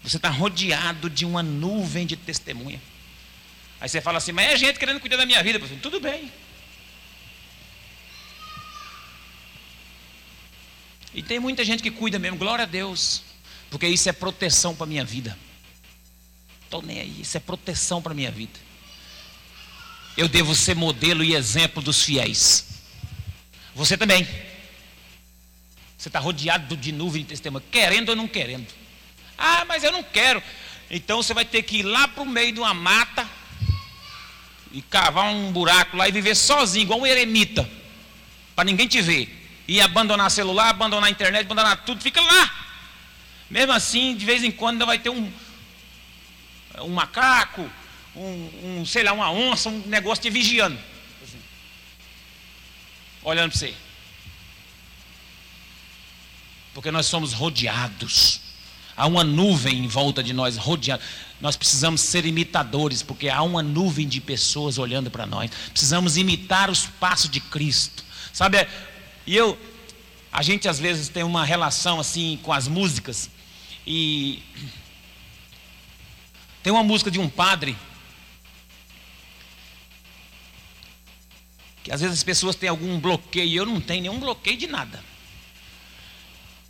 Você 0.03 0.19
está 0.19 0.29
rodeado 0.29 1.09
de 1.09 1.25
uma 1.25 1.43
nuvem 1.43 2.07
de 2.07 2.17
testemunha. 2.17 2.83
Aí 3.81 3.89
você 3.89 3.99
fala 3.99 4.19
assim, 4.19 4.33
mas 4.33 4.53
é 4.53 4.57
gente 4.59 4.79
querendo 4.79 5.01
cuidar 5.01 5.17
da 5.17 5.25
minha 5.25 5.43
vida. 5.43 5.59
Falo, 5.59 5.81
Tudo 5.81 5.99
bem. 5.99 6.31
E 11.15 11.23
tem 11.23 11.41
muita 11.41 11.65
gente 11.65 11.83
que 11.83 11.91
cuida 11.91 12.19
mesmo, 12.19 12.37
glória 12.37 12.65
a 12.65 12.67
Deus. 12.67 13.23
Porque 13.71 13.87
isso 13.87 14.07
é 14.07 14.13
proteção 14.13 14.77
para 14.77 14.85
a 14.85 14.87
minha 14.87 15.03
vida. 15.03 15.39
Estou 16.65 16.83
nem 16.83 17.01
aí, 17.01 17.23
isso 17.23 17.39
é 17.39 17.41
proteção 17.41 18.03
para 18.03 18.13
a 18.13 18.15
minha 18.15 18.31
vida. 18.31 18.61
Eu 20.17 20.29
devo 20.29 20.55
ser 20.55 20.77
modelo 20.77 21.25
e 21.25 21.35
exemplo 21.35 21.83
dos 21.83 22.03
fiéis. 22.03 22.83
Você 23.75 23.97
também. 23.97 24.27
Você 25.99 26.09
está 26.09 26.19
rodeado 26.19 26.77
de 26.77 26.93
nuvem 26.93 27.23
de 27.23 27.29
testemunho, 27.29 27.65
querendo 27.71 28.11
ou 28.11 28.17
não 28.17 28.29
querendo. 28.29 28.67
Ah, 29.37 29.65
mas 29.67 29.83
eu 29.83 29.91
não 29.91 30.03
quero. 30.03 30.43
Então 30.91 31.23
você 31.23 31.35
vai 31.35 31.45
ter 31.45 31.63
que 31.63 31.79
ir 31.79 31.83
lá 31.83 32.07
para 32.07 32.23
o 32.23 32.27
meio 32.27 32.53
de 32.53 32.61
uma 32.61 32.75
mata 32.75 33.29
e 34.71 34.83
cavar 34.83 35.33
um 35.33 35.51
buraco 35.51 35.97
lá 35.97 36.09
e 36.09 36.13
viver 36.13 36.35
sozinho, 36.35 36.83
igual 36.83 37.01
um 37.01 37.07
eremita, 37.07 37.69
para 38.55 38.65
ninguém 38.65 38.87
te 38.87 39.01
ver. 39.01 39.43
E 39.67 39.81
abandonar 39.81 40.31
celular, 40.31 40.69
abandonar 40.69 41.11
internet, 41.11 41.47
abandonar 41.47 41.85
tudo, 41.85 42.03
fica 42.03 42.21
lá. 42.21 42.55
Mesmo 43.49 43.73
assim, 43.73 44.15
de 44.15 44.25
vez 44.25 44.45
em 44.45 44.51
quando 44.51 44.75
ainda 44.75 44.87
vai 44.87 44.99
ter 44.99 45.11
um, 45.11 45.33
um 46.81 46.91
macaco, 46.91 47.71
um, 48.17 48.81
um, 48.81 48.87
sei 48.87 49.03
lá, 49.03 49.13
uma 49.13 49.31
onça, 49.31 49.69
um 49.69 49.83
negócio 49.87 50.23
te 50.23 50.31
vigiando. 50.31 50.79
Assim, 51.23 51.39
olhando 53.23 53.51
para 53.51 53.59
você. 53.59 53.75
Porque 56.73 56.91
nós 56.91 57.07
somos 57.07 57.33
rodeados. 57.33 58.41
Há 58.97 59.07
uma 59.07 59.25
nuvem 59.25 59.85
em 59.85 59.89
volta 59.89 60.23
de 60.23 60.33
nós, 60.33 60.57
rodeada. 60.57 61.03
Nós 61.41 61.57
precisamos 61.57 62.01
ser 62.01 62.25
imitadores, 62.25 63.03
porque 63.03 63.29
há 63.29 63.43
uma 63.43 63.63
nuvem 63.63 64.07
de 64.07 64.21
pessoas 64.21 64.79
olhando 64.79 65.11
para 65.11 65.27
nós. 65.27 65.51
Precisamos 65.71 66.17
imitar 66.17 66.71
os 66.71 66.87
passos 66.87 67.29
de 67.29 67.41
Cristo. 67.41 68.05
Sabe, 68.33 68.67
e 69.27 69.37
eu, 69.37 69.59
a 70.33 70.43
gente 70.43 70.69
às 70.69 70.79
vezes 70.79 71.09
tem 71.09 71.23
uma 71.23 71.45
relação 71.45 71.99
assim 71.99 72.39
com 72.43 72.53
as 72.53 72.69
músicas. 72.69 73.31
E 73.87 74.43
tem 76.63 76.73
uma 76.73 76.83
música 76.83 77.11
de 77.11 77.19
um 77.19 77.29
padre 77.29 77.77
que 81.85 81.93
às 81.93 82.01
vezes 82.01 82.19
as 82.19 82.25
pessoas 82.25 82.57
têm 82.57 82.69
algum 82.69 82.99
bloqueio, 82.99 83.59
eu 83.59 83.67
não 83.67 83.81
tenho 83.81 84.03
nenhum 84.03 84.19
bloqueio 84.19 84.57
de 84.57 84.67
nada. 84.67 85.05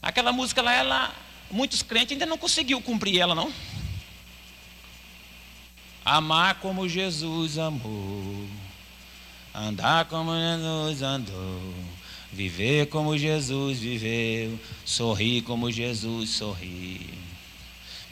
Aquela 0.03 0.31
música 0.31 0.61
lá, 0.61 0.75
ela, 0.75 1.15
muitos 1.51 1.83
crentes 1.83 2.13
ainda 2.13 2.27
não 2.27 2.37
conseguiu 2.37 2.83
cumprir 2.83 3.19
ela, 3.19 3.35
não. 3.35 3.51
Amar 6.05 6.57
como 6.57 6.87
Jesus 6.87 7.57
amou, 7.57 8.47
andar 9.55 10.05
como 10.05 10.33
Jesus 10.35 11.01
andou, 11.01 11.75
Viver 12.35 12.87
como 12.89 13.17
Jesus 13.17 13.79
viveu, 13.79 14.59
sorrir 14.85 15.43
como 15.43 15.71
Jesus 15.71 16.31
sorriu. 16.31 17.01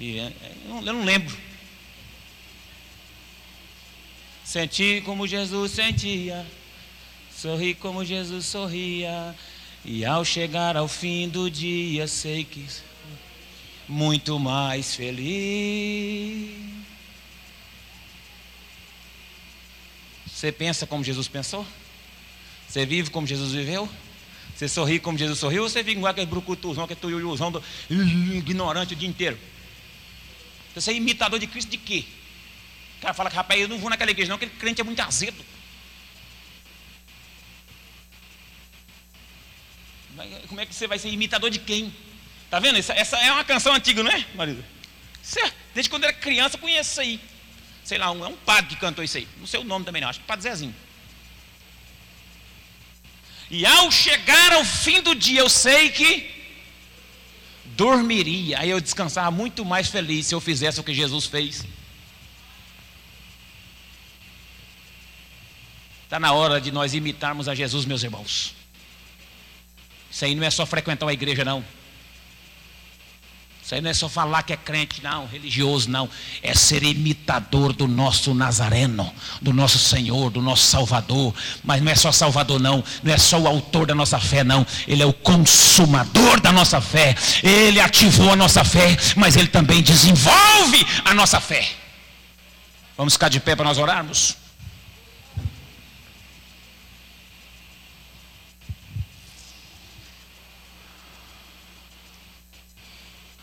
Eu 0.01 0.33
não 0.81 1.05
lembro. 1.05 1.37
Sentir 4.45 5.03
como 5.03 5.27
Jesus 5.27 5.73
sentia, 5.73 6.47
sorrir 7.43 7.75
como 7.75 8.05
Jesus 8.05 8.47
sorria, 8.47 9.35
e 9.85 10.05
ao 10.05 10.25
chegar 10.25 10.77
ao 10.77 10.87
fim 10.87 11.29
do 11.29 11.51
dia, 11.51 12.07
sei 12.07 12.45
que 12.45 12.65
muito 13.89 14.39
mais 14.39 14.95
feliz. 14.95 16.55
Você 20.25 20.53
pensa 20.53 20.87
como 20.87 21.03
Jesus 21.03 21.27
pensou? 21.27 21.67
Você 22.69 22.87
vive 22.87 23.11
como 23.11 23.27
Jesus 23.27 23.51
viveu? 23.51 23.89
Você 24.55 24.69
sorri 24.69 25.01
como 25.01 25.19
Jesus 25.19 25.41
sorriu 25.41 25.65
ou 25.65 25.69
você 25.69 25.83
fica 25.83 25.99
igual 25.99 26.13
aquele 26.13 26.27
brucutuzão, 26.27 26.85
aquele 26.85 27.01
tuiuzão 27.01 27.51
do, 27.51 27.61
ignorante 27.91 28.95
o 28.95 28.97
dia 28.97 29.09
inteiro? 29.09 29.37
Você 30.77 30.93
é 30.93 30.95
imitador 30.95 31.41
de 31.41 31.49
Cristo 31.49 31.71
de 31.71 31.77
quê? 31.77 32.05
O 32.99 33.03
cara 33.03 33.15
fala 33.15 33.31
que, 33.31 33.35
rapaz, 33.35 33.61
eu 33.61 33.67
não 33.67 33.79
vou 33.79 33.91
naquela 33.91 34.13
igreja 34.13 34.29
não, 34.29 34.37
aquele 34.37 34.53
crente 34.53 34.81
é 34.81 34.85
muito 34.85 35.01
azedo. 35.01 35.52
Como 40.49 40.61
é 40.61 40.67
que 40.67 40.75
você 40.75 40.87
vai 40.87 40.99
ser 40.99 41.09
imitador 41.11 41.51
de 41.51 41.59
quem? 41.59 41.93
Tá 42.51 42.59
vendo? 42.59 42.79
Essa, 42.79 42.93
essa 42.93 43.17
é 43.19 43.33
uma 43.33 43.45
canção 43.45 43.75
antiga, 43.75 44.03
não 44.03 44.11
é, 44.11 44.27
marido? 44.35 44.65
Certo. 45.23 45.55
Desde 45.75 45.89
quando 45.89 46.05
era 46.05 46.13
criança 46.13 46.59
conheço 46.59 46.91
isso 46.91 47.01
aí. 47.01 47.21
Sei 47.85 47.99
lá, 47.99 48.11
um, 48.11 48.25
é 48.25 48.29
um 48.29 48.37
padre 48.37 48.75
que 48.75 48.77
cantou 48.77 49.03
isso 49.03 49.17
aí. 49.17 49.29
Não 49.39 49.47
sei 49.47 49.61
o 49.61 49.65
nome 49.65 49.85
também 49.85 50.03
não, 50.03 50.09
acho 50.09 50.21
que 50.21 50.27
Padre 50.27 50.43
Zezinho. 50.43 50.75
E 53.51 53.67
ao 53.67 53.91
chegar 53.91 54.53
ao 54.53 54.65
fim 54.65 55.03
do 55.03 55.15
dia, 55.15 55.41
eu 55.41 55.49
sei 55.49 55.91
que 55.91 56.31
dormiria. 57.65 58.61
Aí 58.61 58.71
eu 58.71 58.81
descansava 58.81 59.31
muito 59.31 59.65
mais 59.65 59.89
feliz 59.89 60.27
se 60.27 60.35
eu 60.35 60.41
fizesse 60.41 60.81
o 60.81 60.85
que 60.85 60.95
Jesus 60.95 61.27
fez. 61.27 61.67
Está 66.05 66.21
na 66.21 66.33
hora 66.33 66.61
de 66.61 66.71
nós 66.71 66.95
imitarmos 66.95 67.49
a 67.49 67.55
Jesus, 67.55 67.85
meus 67.85 68.03
irmãos. 68.03 68.62
Isso 70.13 70.27
aí 70.27 70.35
não 70.35 70.45
é 70.45 70.51
só 70.51 70.67
frequentar 70.67 71.07
uma 71.07 71.13
igreja, 71.13 71.43
não. 71.43 71.65
Isso 73.65 73.77
aí 73.77 73.81
não 73.81 73.89
é 73.91 73.95
só 73.95 74.09
falar 74.09 74.43
que 74.43 74.53
é 74.53 74.57
crente, 74.57 75.03
não, 75.03 75.27
religioso, 75.27 75.89
não. 75.89 76.07
É 76.43 76.53
ser 76.53 76.83
imitador 76.83 77.73
do 77.73 77.89
nosso 77.89 78.35
Nazareno, 78.35 79.11
do 79.41 79.55
nosso 79.55 79.79
Senhor, 79.79 80.31
do 80.31 80.43
nosso 80.43 80.65
Salvador. 80.65 81.35
Mas 81.65 81.81
não 81.81 81.91
é 81.91 81.95
só 81.95 82.13
Salvador, 82.13 82.61
não. 82.61 82.85
Não 83.03 83.15
é 83.15 83.17
só 83.17 83.39
o 83.39 83.49
autor 83.49 83.87
da 83.87 83.95
nossa 83.95 84.21
fé, 84.21 84.45
não. 84.45 84.67
Ele 84.87 85.03
é 85.03 85.07
o 85.07 85.13
consumador 85.15 86.41
da 86.41 86.53
nossa 86.53 86.81
fé. 86.83 87.15
Ele 87.43 87.81
ativou 87.81 88.33
a 88.33 88.37
nossa 88.37 88.63
fé, 88.65 88.95
mas 89.17 89.37
ele 89.37 89.49
também 89.49 89.81
desenvolve 89.81 90.87
a 91.07 91.15
nossa 91.15 91.41
fé. 91.41 91.71
Vamos 92.99 93.15
ficar 93.15 93.31
de 93.31 93.41
pé 93.41 93.57
para 93.57 93.65
nós 93.65 93.79
orarmos? 93.79 94.42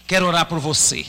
Quero 0.10 0.26
orar 0.26 0.47
por 0.47 0.57
você. 0.57 1.05